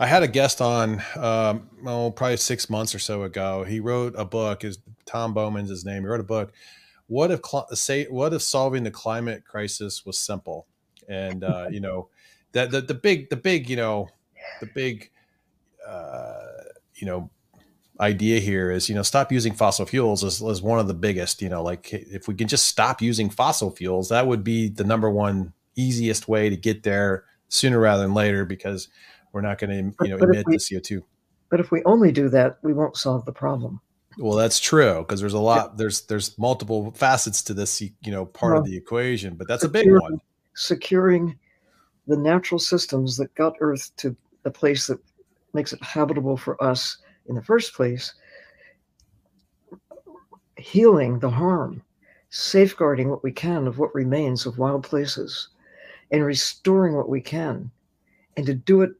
[0.00, 3.64] I had a guest on, um, oh, probably six months or so ago.
[3.64, 4.64] He wrote a book.
[4.64, 6.02] Is Tom Bowman's his name?
[6.02, 6.52] He wrote a book.
[7.08, 7.40] What if
[7.72, 10.66] say what if solving the climate crisis was simple?
[11.08, 12.10] And uh, you know,
[12.52, 14.08] that the, the big the big you know
[14.60, 15.10] the big
[15.86, 16.42] uh,
[16.94, 17.30] you know
[18.00, 21.42] idea here is you know stop using fossil fuels is, is one of the biggest
[21.42, 24.84] you know like if we can just stop using fossil fuels that would be the
[24.84, 28.88] number one easiest way to get there sooner rather than later because
[29.38, 31.00] we're not going to you know but emit we, the CO2.
[31.48, 33.80] But if we only do that, we won't solve the problem.
[34.18, 35.70] Well, that's true because there's a lot.
[35.70, 35.74] Yeah.
[35.76, 39.36] There's there's multiple facets to this, you know, part well, of the equation.
[39.36, 40.20] But that's a big one.
[40.54, 41.38] Securing
[42.08, 44.98] the natural systems that got Earth to a place that
[45.52, 48.14] makes it habitable for us in the first place.
[50.56, 51.80] Healing the harm,
[52.30, 55.50] safeguarding what we can of what remains of wild places,
[56.10, 57.70] and restoring what we can,
[58.36, 58.90] and to do it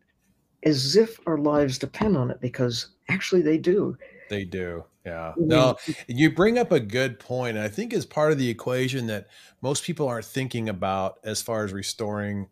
[0.62, 3.96] as if our lives depend on it because actually they do.
[4.28, 4.84] They do.
[5.04, 5.32] Yeah.
[5.38, 7.56] No, you bring up a good point.
[7.56, 9.28] I think is part of the equation that
[9.62, 12.48] most people aren't thinking about as far as restoring,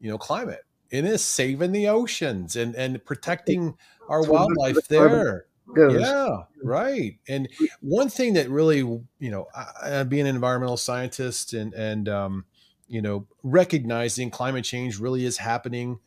[0.00, 0.60] you know, climate.
[0.90, 3.76] It is saving the oceans and, and protecting
[4.08, 5.46] our wildlife there.
[5.74, 6.00] Goes.
[6.00, 7.18] Yeah, right.
[7.28, 7.48] And
[7.80, 9.48] one thing that really, you know,
[9.82, 12.44] I, being an environmental scientist and and um,
[12.86, 15.98] you know, recognizing climate change really is happening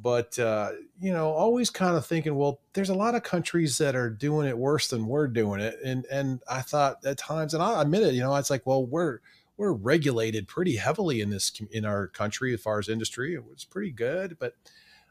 [0.00, 0.70] but uh,
[1.00, 4.46] you know, always kind of thinking, well, there's a lot of countries that are doing
[4.46, 8.02] it worse than we're doing it, and and I thought at times, and I admit
[8.02, 9.18] it, you know, it's like, well, we're
[9.56, 13.34] we're regulated pretty heavily in this in our country as far as industry.
[13.34, 14.54] It was pretty good, but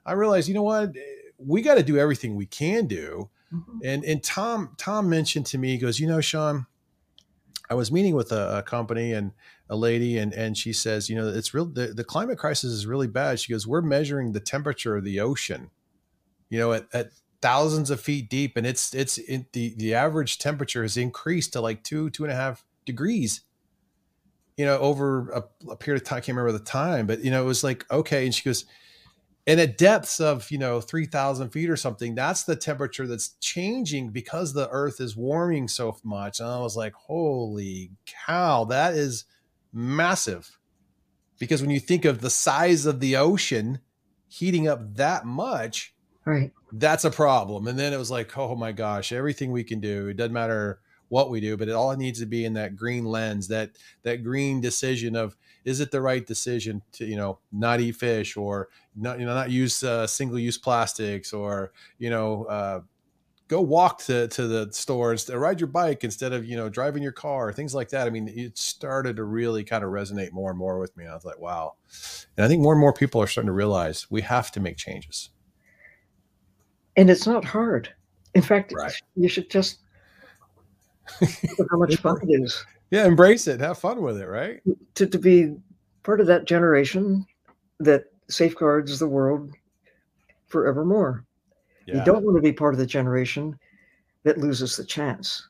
[0.06, 0.94] I realized, you know what,
[1.38, 3.30] we got to do everything we can do.
[3.54, 3.80] Mm-hmm.
[3.84, 6.66] And and Tom Tom mentioned to me, he goes, you know, Sean,
[7.70, 9.32] I was meeting with a, a company and
[9.70, 12.86] a lady and and she says, you know, it's real the, the climate crisis is
[12.86, 13.40] really bad.
[13.40, 15.72] She goes, We're measuring the temperature of the ocean,
[16.50, 17.12] you know, at, at
[17.42, 21.62] thousands of feet deep, and it's it's it, the the average temperature has increased to
[21.62, 23.42] like two two and a half degrees.
[24.56, 27.30] You know, over a, a period of time, I can't remember the time, but you
[27.30, 28.26] know, it was like okay.
[28.26, 28.66] And she goes,
[29.48, 34.10] and at depths of you know 3000 feet or something that's the temperature that's changing
[34.10, 39.24] because the earth is warming so much and i was like holy cow that is
[39.78, 40.58] massive.
[41.40, 43.80] Because when you think of the size of the ocean
[44.28, 45.94] heating up that much,
[46.26, 47.68] right, that's a problem.
[47.68, 50.80] And then it was like, oh my gosh, everything we can do, it doesn't matter
[51.10, 53.72] what we do, but it all needs to be in that green lens, that
[54.04, 58.36] that green decision of is it the right decision to you know not eat fish
[58.36, 62.80] or not you know not use uh, single use plastics or you know uh,
[63.48, 67.02] go walk to, to the stores uh, ride your bike instead of you know driving
[67.02, 68.08] your car things like that.
[68.08, 71.06] I mean it started to really kind of resonate more and more with me.
[71.06, 71.76] I was like wow.
[72.36, 74.78] And i think more and more people are starting to realize we have to make
[74.78, 75.30] changes.
[76.96, 77.94] And it's not hard.
[78.34, 78.94] In fact right.
[79.16, 79.80] you should just
[81.72, 82.66] how much fun it is.
[82.92, 84.62] Yeah embrace it have fun with it right?
[84.96, 85.56] To, to be
[86.04, 87.26] part of that generation
[87.80, 89.52] that safeguards the world
[90.48, 91.27] forevermore
[91.88, 91.98] yeah.
[91.98, 93.58] You don't want to be part of the generation
[94.24, 95.48] that loses the chance.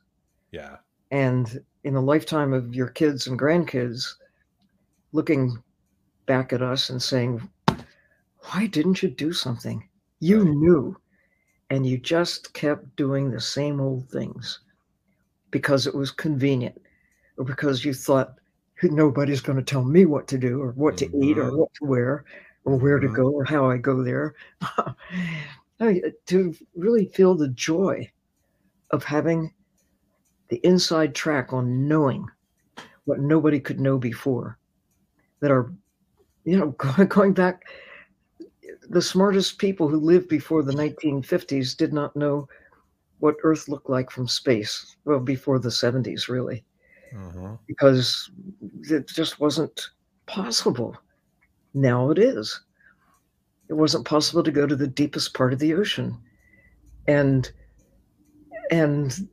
[0.51, 0.77] Yeah.
[1.11, 4.13] And in the lifetime of your kids and grandkids,
[5.13, 5.57] looking
[6.27, 7.49] back at us and saying,
[8.51, 9.87] why didn't you do something?
[10.19, 10.53] You right.
[10.53, 10.97] knew,
[11.69, 14.59] and you just kept doing the same old things
[15.49, 16.79] because it was convenient
[17.37, 18.35] or because you thought
[18.83, 21.23] nobody's going to tell me what to do or what to mm-hmm.
[21.23, 21.57] eat or mm-hmm.
[21.57, 22.25] what to wear
[22.65, 23.15] or where to mm-hmm.
[23.15, 24.35] go or how I go there.
[25.79, 28.09] to really feel the joy
[28.91, 29.53] of having
[30.49, 32.25] the inside track on knowing
[33.05, 34.57] what nobody could know before.
[35.39, 35.71] That are,
[36.45, 36.71] you know,
[37.05, 37.63] going back,
[38.89, 42.47] the smartest people who lived before the 1950s did not know
[43.19, 44.95] what Earth looked like from space.
[45.05, 46.63] Well, before the 70s, really,
[47.15, 47.57] uh-huh.
[47.67, 48.31] because
[48.83, 49.89] it just wasn't
[50.25, 50.95] possible.
[51.73, 52.61] Now it is
[53.69, 56.17] it wasn't possible to go to the deepest part of the ocean
[57.07, 57.51] and
[58.71, 59.27] and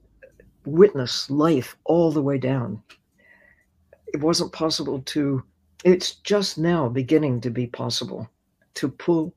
[0.64, 2.82] witness life all the way down
[4.14, 5.42] it wasn't possible to,
[5.84, 8.30] it's just now beginning to be possible
[8.74, 9.34] to pull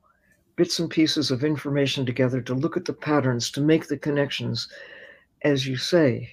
[0.56, 4.68] bits and pieces of information together, to look at the patterns, to make the connections.
[5.42, 6.30] As you say,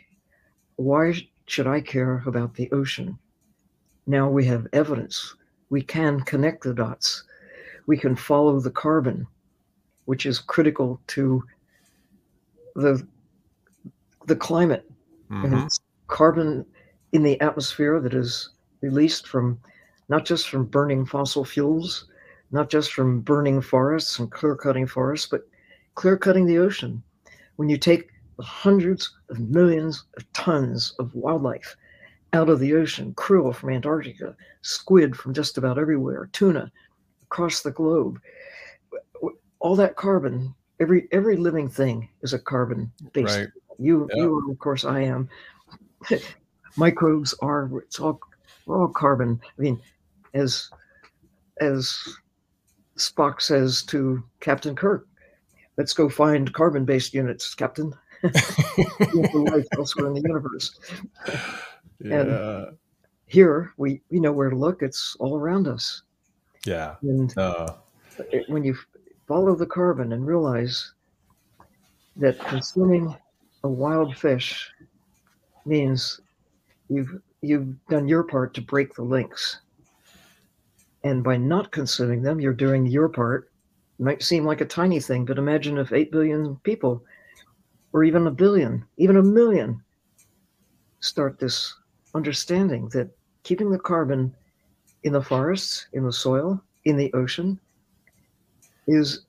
[0.77, 1.15] why
[1.47, 3.19] should I care about the ocean?
[4.07, 5.35] Now we have evidence.
[5.71, 7.25] We can connect the dots.
[7.87, 9.27] We can follow the carbon,
[10.07, 11.43] which is critical to
[12.75, 13.07] the
[14.27, 14.91] the climate.
[15.31, 15.69] Mhm.
[16.07, 16.65] Carbon
[17.13, 18.51] in the atmosphere that is
[18.81, 19.59] released from
[20.09, 22.09] not just from burning fossil fuels,
[22.51, 25.47] not just from burning forests and clear cutting forests, but
[25.95, 27.03] clear cutting the ocean.
[27.57, 31.77] When you take the hundreds of millions of tons of wildlife
[32.33, 36.71] out of the ocean, krill from Antarctica, squid from just about everywhere, tuna
[37.35, 38.21] across the globe,
[39.59, 43.37] all that carbon, every every living thing is a carbon based.
[43.39, 43.49] Right.
[43.77, 44.23] You Yeah.
[44.23, 45.29] you are, of course I am.
[46.77, 48.21] Microbes are it's all
[48.67, 49.41] we're all carbon.
[49.59, 49.81] I mean,
[50.33, 50.71] as
[51.61, 51.99] as
[52.97, 55.09] Spock says to Captain Kirk,
[55.77, 57.93] let's go find carbon based units, Captain.
[58.23, 60.79] Life elsewhere in the universe.
[62.01, 62.65] Yeah.
[63.27, 64.83] Here we we know where to look.
[64.83, 66.03] It's all around us.
[66.65, 66.97] Yeah.
[67.03, 67.75] And Uh,
[68.49, 68.77] when you
[69.27, 70.93] follow the carbon and realize
[72.17, 73.15] that consuming
[73.65, 74.71] a wild fish
[75.67, 76.21] means
[76.89, 79.61] you've you've done your part to break the links
[81.03, 83.51] and by not consuming them you're doing your part
[83.99, 87.03] it might seem like a tiny thing but imagine if 8 billion people
[87.93, 89.83] or even a billion even a million
[91.01, 91.75] start this
[92.15, 93.09] understanding that
[93.43, 94.35] keeping the carbon
[95.05, 97.59] in the forests in the soil in the ocean
[98.89, 99.27] is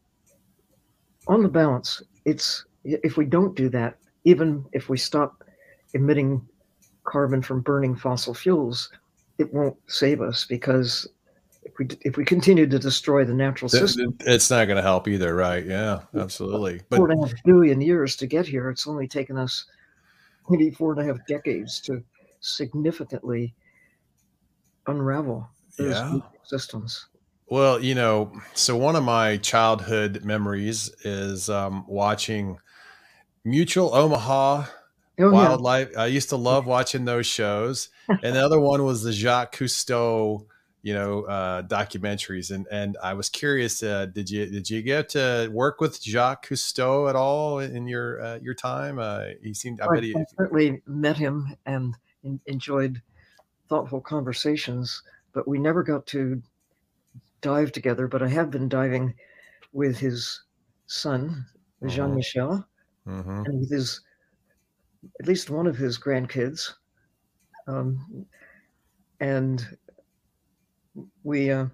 [1.28, 5.44] on the balance it's if we don't do that even if we stop
[5.94, 6.42] emitting
[7.04, 8.92] carbon from burning fossil fuels
[9.38, 11.08] it won't save us because
[11.64, 15.08] if we if we continue to destroy the natural system it's not going to help
[15.08, 15.66] either, right?
[15.66, 16.82] Yeah, absolutely.
[16.90, 19.66] But four and a half billion years to get here it's only taken us
[20.50, 22.04] maybe four and a half decades to
[22.40, 23.54] significantly
[24.88, 26.20] unravel Yeah.
[26.44, 27.08] systems
[27.48, 32.58] Well, you know, so one of my childhood memories is um, watching
[33.44, 34.66] Mutual Omaha
[35.20, 35.96] oh Wildlife.
[35.96, 40.48] I used to love watching those shows, and the other one was the Jacques Cousteau,
[40.82, 42.50] you know, uh, documentaries.
[42.50, 46.48] And and I was curious, uh, did you did you get to work with Jacques
[46.48, 48.98] Cousteau at all in your uh, your time?
[48.98, 49.82] Uh, he seemed.
[49.82, 50.16] I I, bet he.
[50.16, 53.04] I certainly met him and en- enjoyed
[53.70, 55.04] thoughtful conversations,
[55.36, 56.42] but we never got to
[57.42, 58.08] dive together.
[58.08, 59.14] But I have been diving
[59.74, 60.42] with his
[60.88, 61.46] son,
[61.86, 62.16] Jean Mhm.
[62.16, 62.68] Michel,
[63.06, 63.46] Mhm.
[63.46, 64.02] and with his
[65.20, 66.74] at least one of his grandkids.
[67.68, 68.26] Um,
[69.20, 69.78] and
[71.24, 71.68] we, uh,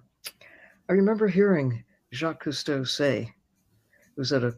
[0.88, 1.82] I remember hearing
[2.12, 3.34] Jacques Cousteau say,
[3.92, 4.54] it was at a,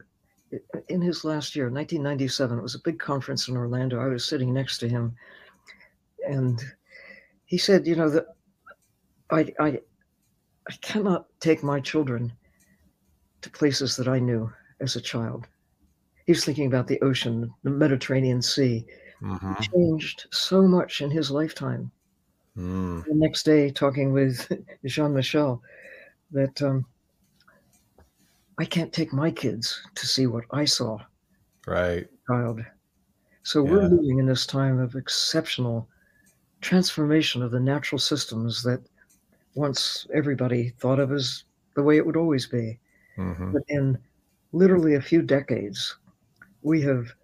[0.89, 4.01] in his last year, 1997, it was a big conference in Orlando.
[4.01, 5.15] I was sitting next to him,
[6.27, 6.61] and
[7.45, 8.27] he said, you know, that
[9.31, 9.81] I, I,
[10.69, 12.33] I cannot take my children
[13.43, 15.47] to places that I knew as a child.
[16.27, 18.87] He was thinking about the ocean, the Mediterranean Sea.
[19.23, 19.61] Mhm.
[19.73, 21.91] Changed so much in his lifetime.
[22.57, 23.05] Mm.
[23.05, 24.51] The next day, talking with
[24.87, 25.63] Jean Michel,
[26.31, 26.87] that um,
[28.59, 30.99] I can't take my kids to see what I saw,
[31.67, 32.09] Right.
[32.27, 32.65] child.
[33.43, 35.89] So we're living in this time of exceptional
[36.61, 38.81] transformation of the natural systems that
[39.55, 41.45] once everybody thought of as
[41.75, 42.79] the way it would always be.
[43.17, 43.53] Mhm.
[43.53, 43.99] But in
[44.53, 45.97] literally a few decades,
[46.63, 47.15] we have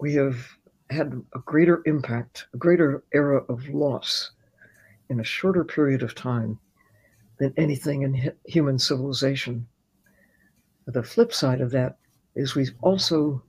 [0.00, 0.36] we have
[0.90, 4.32] had a greater impact, a greater era of loss
[5.08, 6.58] in a shorter period of time
[7.38, 9.66] than anything in human civilization.
[10.86, 11.96] The flip side of that
[12.34, 13.42] is we've also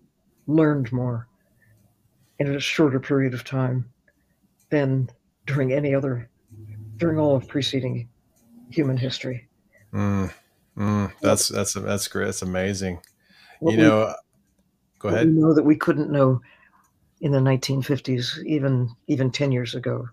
[0.47, 1.27] learned more
[2.39, 3.89] in a shorter period of time
[4.69, 5.09] than
[5.45, 6.29] during any other,
[6.97, 8.07] during all of preceding
[8.69, 9.47] human history.
[9.93, 10.33] Mm.
[10.77, 11.11] Mm.
[11.21, 12.25] That's that's that's great.
[12.25, 12.99] That's amazing.
[13.59, 14.13] What you we- know.
[14.99, 15.27] Go ahead.
[15.27, 16.41] We know that we couldn't know
[17.21, 20.07] in the 1950s, even even 10 years ago.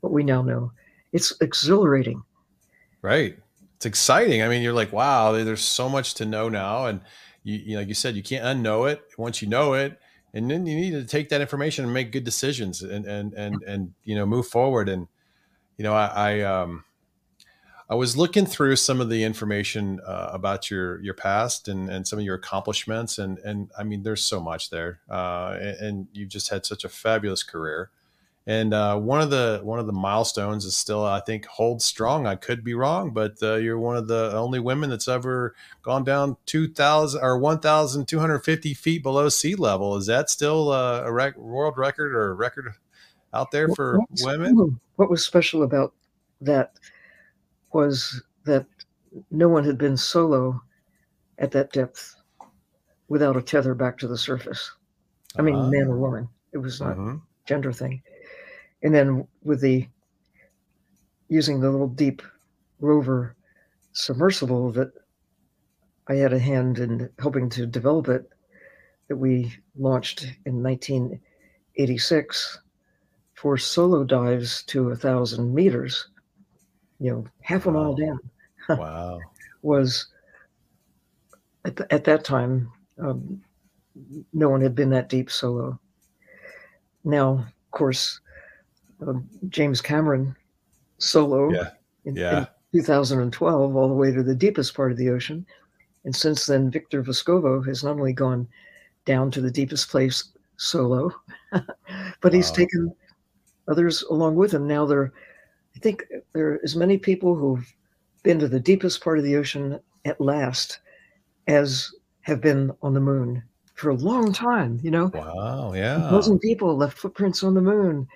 [0.00, 0.72] What we now know,
[1.12, 2.22] it's exhilarating.
[3.02, 3.38] Right.
[3.76, 4.42] It's exciting.
[4.42, 6.86] I mean, you're like, wow, there's so much to know now.
[6.86, 7.00] And
[7.42, 9.98] you, you know, like you said, you can't unknow it once you know it.
[10.34, 13.62] And then you need to take that information and make good decisions and, and, and,
[13.62, 14.88] and, you know, move forward.
[14.88, 15.08] And,
[15.76, 16.84] you know, I, I, um,
[17.88, 22.06] I was looking through some of the information uh, about your your past and, and
[22.06, 26.08] some of your accomplishments, and and I mean, there's so much there, uh, and, and
[26.12, 27.90] you've just had such a fabulous career,
[28.44, 32.26] and uh, one of the one of the milestones is still I think holds strong.
[32.26, 36.02] I could be wrong, but uh, you're one of the only women that's ever gone
[36.02, 39.96] down two thousand or one thousand two hundred fifty feet below sea level.
[39.96, 42.74] Is that still uh, a rec- world record or a record
[43.36, 44.80] out there for women?
[44.96, 45.92] What was special about
[46.40, 46.72] that
[47.72, 48.66] was that
[49.30, 50.60] no one had been solo
[51.38, 52.16] at that depth
[53.08, 54.72] without a tether back to the surface.
[55.38, 56.28] I mean, uh, man or woman.
[56.52, 57.16] It was not uh-huh.
[57.46, 58.02] gender thing
[58.82, 59.86] and then with the
[61.28, 62.22] using the little deep
[62.80, 63.34] rover
[63.92, 64.92] submersible that
[66.06, 68.30] I had a hand in helping to develop it
[69.08, 72.58] that we launched in 1986
[73.36, 76.08] for solo dives to a thousand meters,
[76.98, 77.82] you know, half a wow.
[77.82, 78.18] mile down.
[78.68, 79.20] Wow.
[79.62, 80.08] was
[81.64, 82.68] at, the, at that time,
[82.98, 83.40] um,
[84.32, 85.78] no one had been that deep solo.
[87.04, 88.18] Now, of course,
[89.06, 89.12] uh,
[89.50, 90.34] James Cameron
[90.98, 91.70] solo yeah.
[92.06, 92.46] In, yeah.
[92.72, 95.46] in 2012 all the way to the deepest part of the ocean.
[96.04, 98.48] And since then, Victor Vescovo has not only gone
[99.04, 100.24] down to the deepest place
[100.56, 101.12] solo,
[102.20, 102.56] but he's wow.
[102.56, 102.96] taken
[103.68, 104.66] others along with him.
[104.66, 105.12] Now there,
[105.74, 107.74] I think there are as many people who've
[108.22, 110.80] been to the deepest part of the ocean at last
[111.46, 113.42] as have been on the moon
[113.74, 114.80] for a long time.
[114.82, 118.08] You know, wow, yeah, a dozen people left footprints on the moon,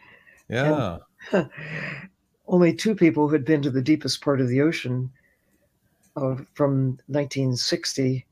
[0.49, 0.99] yeah.
[2.49, 5.11] only two people who had been to the deepest part of the ocean
[6.17, 8.27] uh, from 1960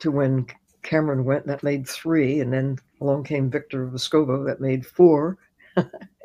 [0.00, 0.46] to when
[0.82, 2.40] Cameron went, that made three.
[2.40, 5.38] And then along came Victor Vescovo, that made four.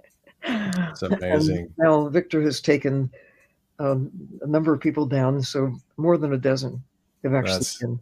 [0.44, 1.58] It's amazing.
[1.58, 3.12] And now Victor has taken
[3.80, 4.12] um,
[4.42, 6.84] a number of people down, so more than a dozen
[7.24, 8.00] have actually that's, been.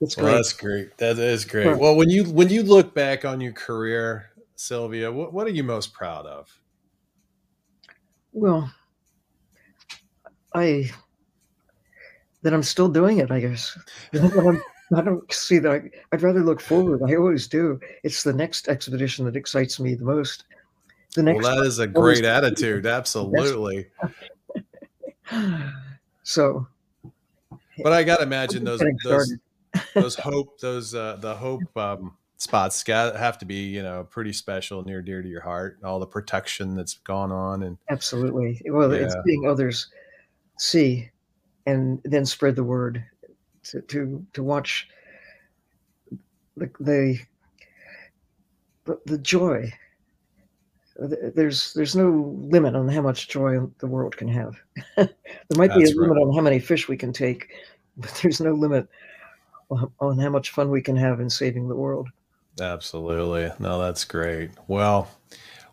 [0.00, 0.24] It's great.
[0.24, 0.96] Well, that's great.
[0.98, 1.78] That is great.
[1.78, 5.62] Well, when you when you look back on your career, Sylvia, what, what are you
[5.62, 6.60] most proud of?
[8.32, 8.72] Well,
[10.54, 10.90] I
[12.42, 13.30] that I'm still doing it.
[13.30, 13.78] I guess
[14.14, 15.70] I don't see that.
[15.70, 17.02] I, would rather look forward.
[17.02, 17.80] I always do.
[18.02, 20.44] It's the next expedition that excites me the most.
[21.14, 21.42] The next.
[21.42, 22.86] Well, that is a great attitude.
[22.86, 23.86] Absolutely.
[26.22, 26.66] so.
[27.82, 29.34] But I got to imagine those those,
[29.94, 34.32] those hope those uh, the hope um, spots got have to be you know pretty
[34.32, 38.92] special near dear to your heart all the protection that's gone on and absolutely well
[38.92, 39.04] yeah.
[39.04, 39.88] it's seeing others
[40.58, 41.08] see
[41.66, 43.04] and then spread the word
[43.62, 44.88] to to, to watch
[46.56, 47.18] the, the
[49.06, 49.72] the joy
[50.96, 54.54] there's there's no limit on how much joy the world can have
[54.96, 55.08] there
[55.56, 56.08] might That's be a right.
[56.08, 57.52] limit on how many fish we can take
[57.96, 58.88] but there's no limit
[59.98, 62.08] on how much fun we can have in saving the world
[62.60, 63.50] Absolutely.
[63.58, 64.50] No, that's great.
[64.68, 65.10] Well,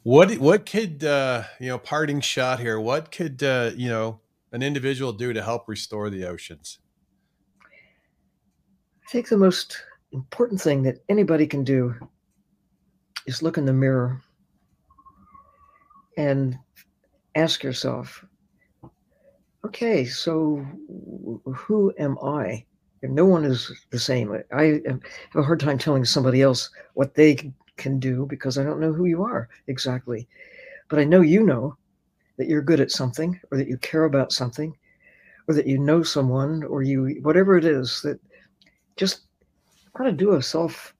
[0.04, 1.78] what what could uh, you know?
[1.78, 2.80] Parting shot here.
[2.80, 4.20] What could uh, you know
[4.52, 6.80] an individual do to help restore the oceans?
[7.64, 9.78] I think the most
[10.12, 11.94] important thing that anybody can do
[13.28, 14.22] is look in the mirror
[16.18, 16.58] and
[17.36, 18.24] ask yourself,
[19.66, 20.66] okay, so
[21.46, 22.66] who am I?
[23.04, 24.32] no one is the same.
[24.54, 25.02] I have
[25.36, 29.06] a hard time telling somebody else what they can do because I don't know who
[29.06, 30.28] you are exactly.
[30.88, 31.76] But I know you know
[32.38, 34.78] that you're good at something or that you care about something
[35.48, 38.20] or that you know someone or you whatever it is that
[38.98, 39.22] just
[39.96, 40.94] kind of do a self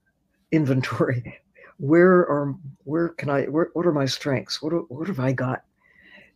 [0.50, 1.38] inventory
[1.82, 2.54] where are
[2.84, 5.64] where can i where, what are my strengths what, what have i got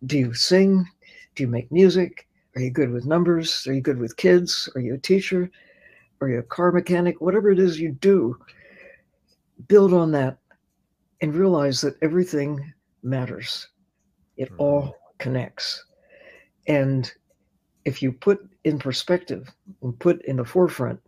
[0.07, 0.85] do you sing
[1.35, 3.67] do you make music are you good with numbers?
[3.67, 4.67] Are you good with kids?
[4.75, 5.51] Are you a teacher?
[6.23, 7.21] Are you a car mechanic?
[7.21, 8.35] Whatever it is you do,
[9.69, 10.39] build on that
[11.21, 13.69] and realize that everything matters.
[14.39, 14.61] It mm-hmm.
[14.61, 15.85] all connects.
[16.67, 17.13] And
[17.85, 19.53] if you put in perspective
[19.83, 20.99] and put in the forefront,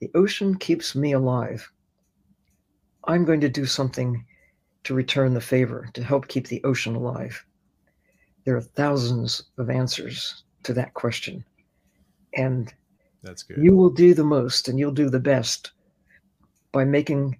[0.00, 1.70] the ocean keeps me alive.
[3.04, 4.24] I'm going to do something
[4.84, 7.44] to return the favor, to help keep the ocean alive.
[8.44, 11.44] There are thousands of answers to that question.
[12.34, 12.72] And
[13.22, 13.58] that's good.
[13.58, 15.72] You will do the most and you'll do the best
[16.72, 17.38] by making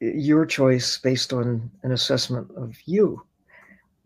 [0.00, 3.22] your choice based on an assessment of you.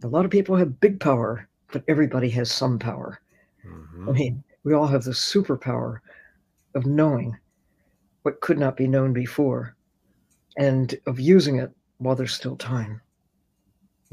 [0.04, 3.20] A lot of people have big power, but everybody has some power.
[3.66, 4.08] Mm-hmm.
[4.08, 5.98] I mean, we all have the superpower
[6.74, 7.36] of knowing
[8.22, 9.74] what could not be known before
[10.56, 13.00] and of using it while there's still time.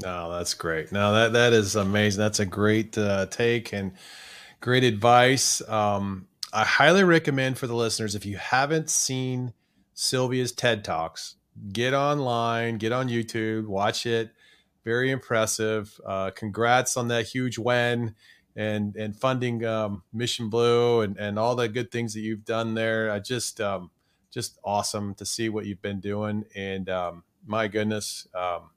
[0.02, 0.92] No, that's great.
[0.92, 2.20] No, that that is amazing.
[2.20, 3.92] That's a great uh, take and
[4.60, 5.66] great advice.
[5.68, 9.52] Um, I highly recommend for the listeners if you haven't seen
[9.94, 11.36] Sylvia's TED Talks,
[11.72, 14.30] get online, get on YouTube, watch it.
[14.84, 16.00] Very impressive.
[16.06, 18.14] Uh, congrats on that huge win
[18.56, 22.74] and and funding um, Mission Blue and and all the good things that you've done
[22.74, 23.10] there.
[23.10, 23.90] I just um,
[24.30, 26.44] just awesome to see what you've been doing.
[26.54, 28.70] And um, my goodness, um,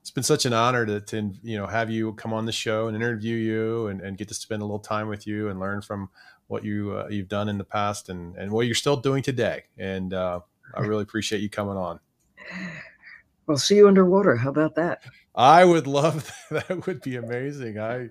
[0.00, 2.88] it's been such an honor to, to you know have you come on the show
[2.88, 5.82] and interview you and, and get to spend a little time with you and learn
[5.82, 6.08] from
[6.48, 9.64] what you uh, you've done in the past and and what you're still doing today.
[9.78, 10.40] And uh,
[10.74, 12.00] I really appreciate you coming on.
[13.50, 14.36] Well, see you underwater.
[14.36, 15.02] How about that?
[15.34, 16.68] I would love that.
[16.68, 16.86] that.
[16.86, 17.80] would be amazing.
[17.80, 18.08] I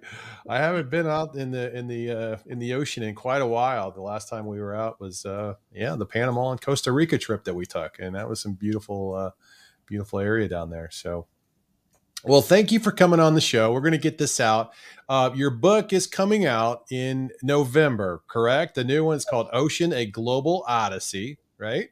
[0.49, 3.47] I haven't been out in the in the uh, in the ocean in quite a
[3.47, 3.89] while.
[3.89, 7.45] The last time we were out was uh, yeah the Panama and Costa Rica trip
[7.45, 9.31] that we took, and that was some beautiful uh,
[9.85, 10.89] beautiful area down there.
[10.91, 11.27] So.
[12.25, 13.71] Well, thank you for coming on the show.
[13.71, 14.73] We're going to get this out.
[15.07, 18.75] Uh, your book is coming out in November, correct?
[18.75, 21.91] The new one's called Ocean: A Global Odyssey, right?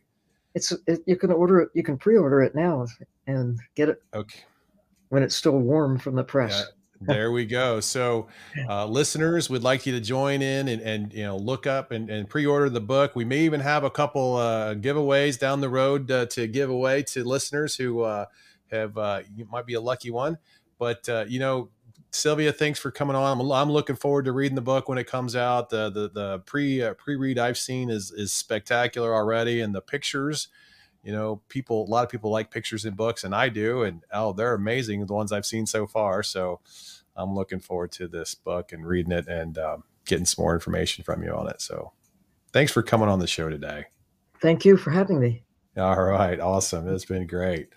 [0.54, 1.70] It's it, you can order it.
[1.74, 2.86] You can pre-order it now
[3.28, 4.02] and get it.
[4.14, 4.40] Okay.
[5.10, 6.66] When it's still warm from the press.
[6.68, 7.80] Yeah there we go.
[7.80, 8.28] So,
[8.68, 12.10] uh, listeners, we'd like you to join in and, and you know look up and,
[12.10, 13.16] and pre-order the book.
[13.16, 17.04] We may even have a couple uh, giveaways down the road uh, to give away
[17.04, 18.26] to listeners who uh,
[18.72, 20.38] have uh, you might be a lucky one.
[20.80, 21.70] But uh, you know,
[22.12, 23.40] Sylvia, thanks for coming on.
[23.40, 25.70] I'm, I'm, looking forward to reading the book when it comes out.
[25.70, 30.48] The the, the pre pre read I've seen is is spectacular already, and the pictures
[31.08, 33.84] you know, people, a lot of people like pictures in books, and I do.
[33.84, 36.22] And oh, they're amazing, the ones I've seen so far.
[36.22, 36.60] So
[37.16, 41.06] I'm looking forward to this book and reading it and um, getting some more information
[41.06, 41.62] from you on it.
[41.62, 41.94] So
[42.52, 43.86] thanks for coming on the show today.
[44.42, 45.44] Thank you for having me.
[45.78, 46.42] All right.
[46.42, 46.94] Awesome.
[46.94, 47.70] It's been great.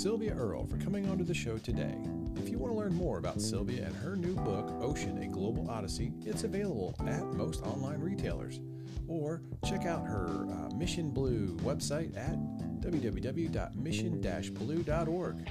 [0.00, 1.94] Sylvia Earle for coming onto the show today.
[2.36, 5.70] If you want to learn more about Sylvia and her new book, Ocean A Global
[5.70, 8.60] Odyssey, it's available at most online retailers.
[9.08, 12.38] Or check out her uh, Mission Blue website at
[12.80, 15.50] www.mission-blue.org.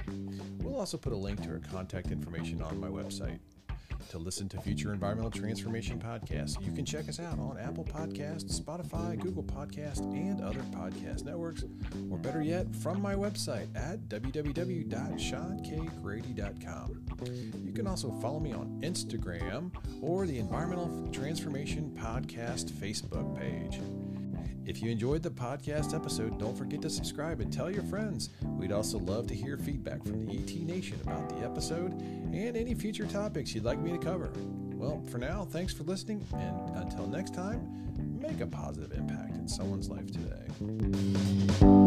[0.64, 3.38] We'll also put a link to her contact information on my website
[4.08, 6.60] to listen to future environmental transformation podcasts.
[6.64, 11.64] You can check us out on Apple Podcasts, Spotify, Google Podcasts, and other podcast networks,
[12.10, 17.02] or better yet, from my website at www.seankgrady.com.
[17.64, 19.70] You can also follow me on Instagram
[20.02, 23.78] or the Environmental Transformation Podcast Facebook page.
[24.70, 28.30] If you enjoyed the podcast episode, don't forget to subscribe and tell your friends.
[28.56, 32.74] We'd also love to hear feedback from the ET Nation about the episode and any
[32.74, 34.30] future topics you'd like me to cover.
[34.36, 37.68] Well, for now, thanks for listening, and until next time,
[38.20, 41.79] make a positive impact in someone's life today.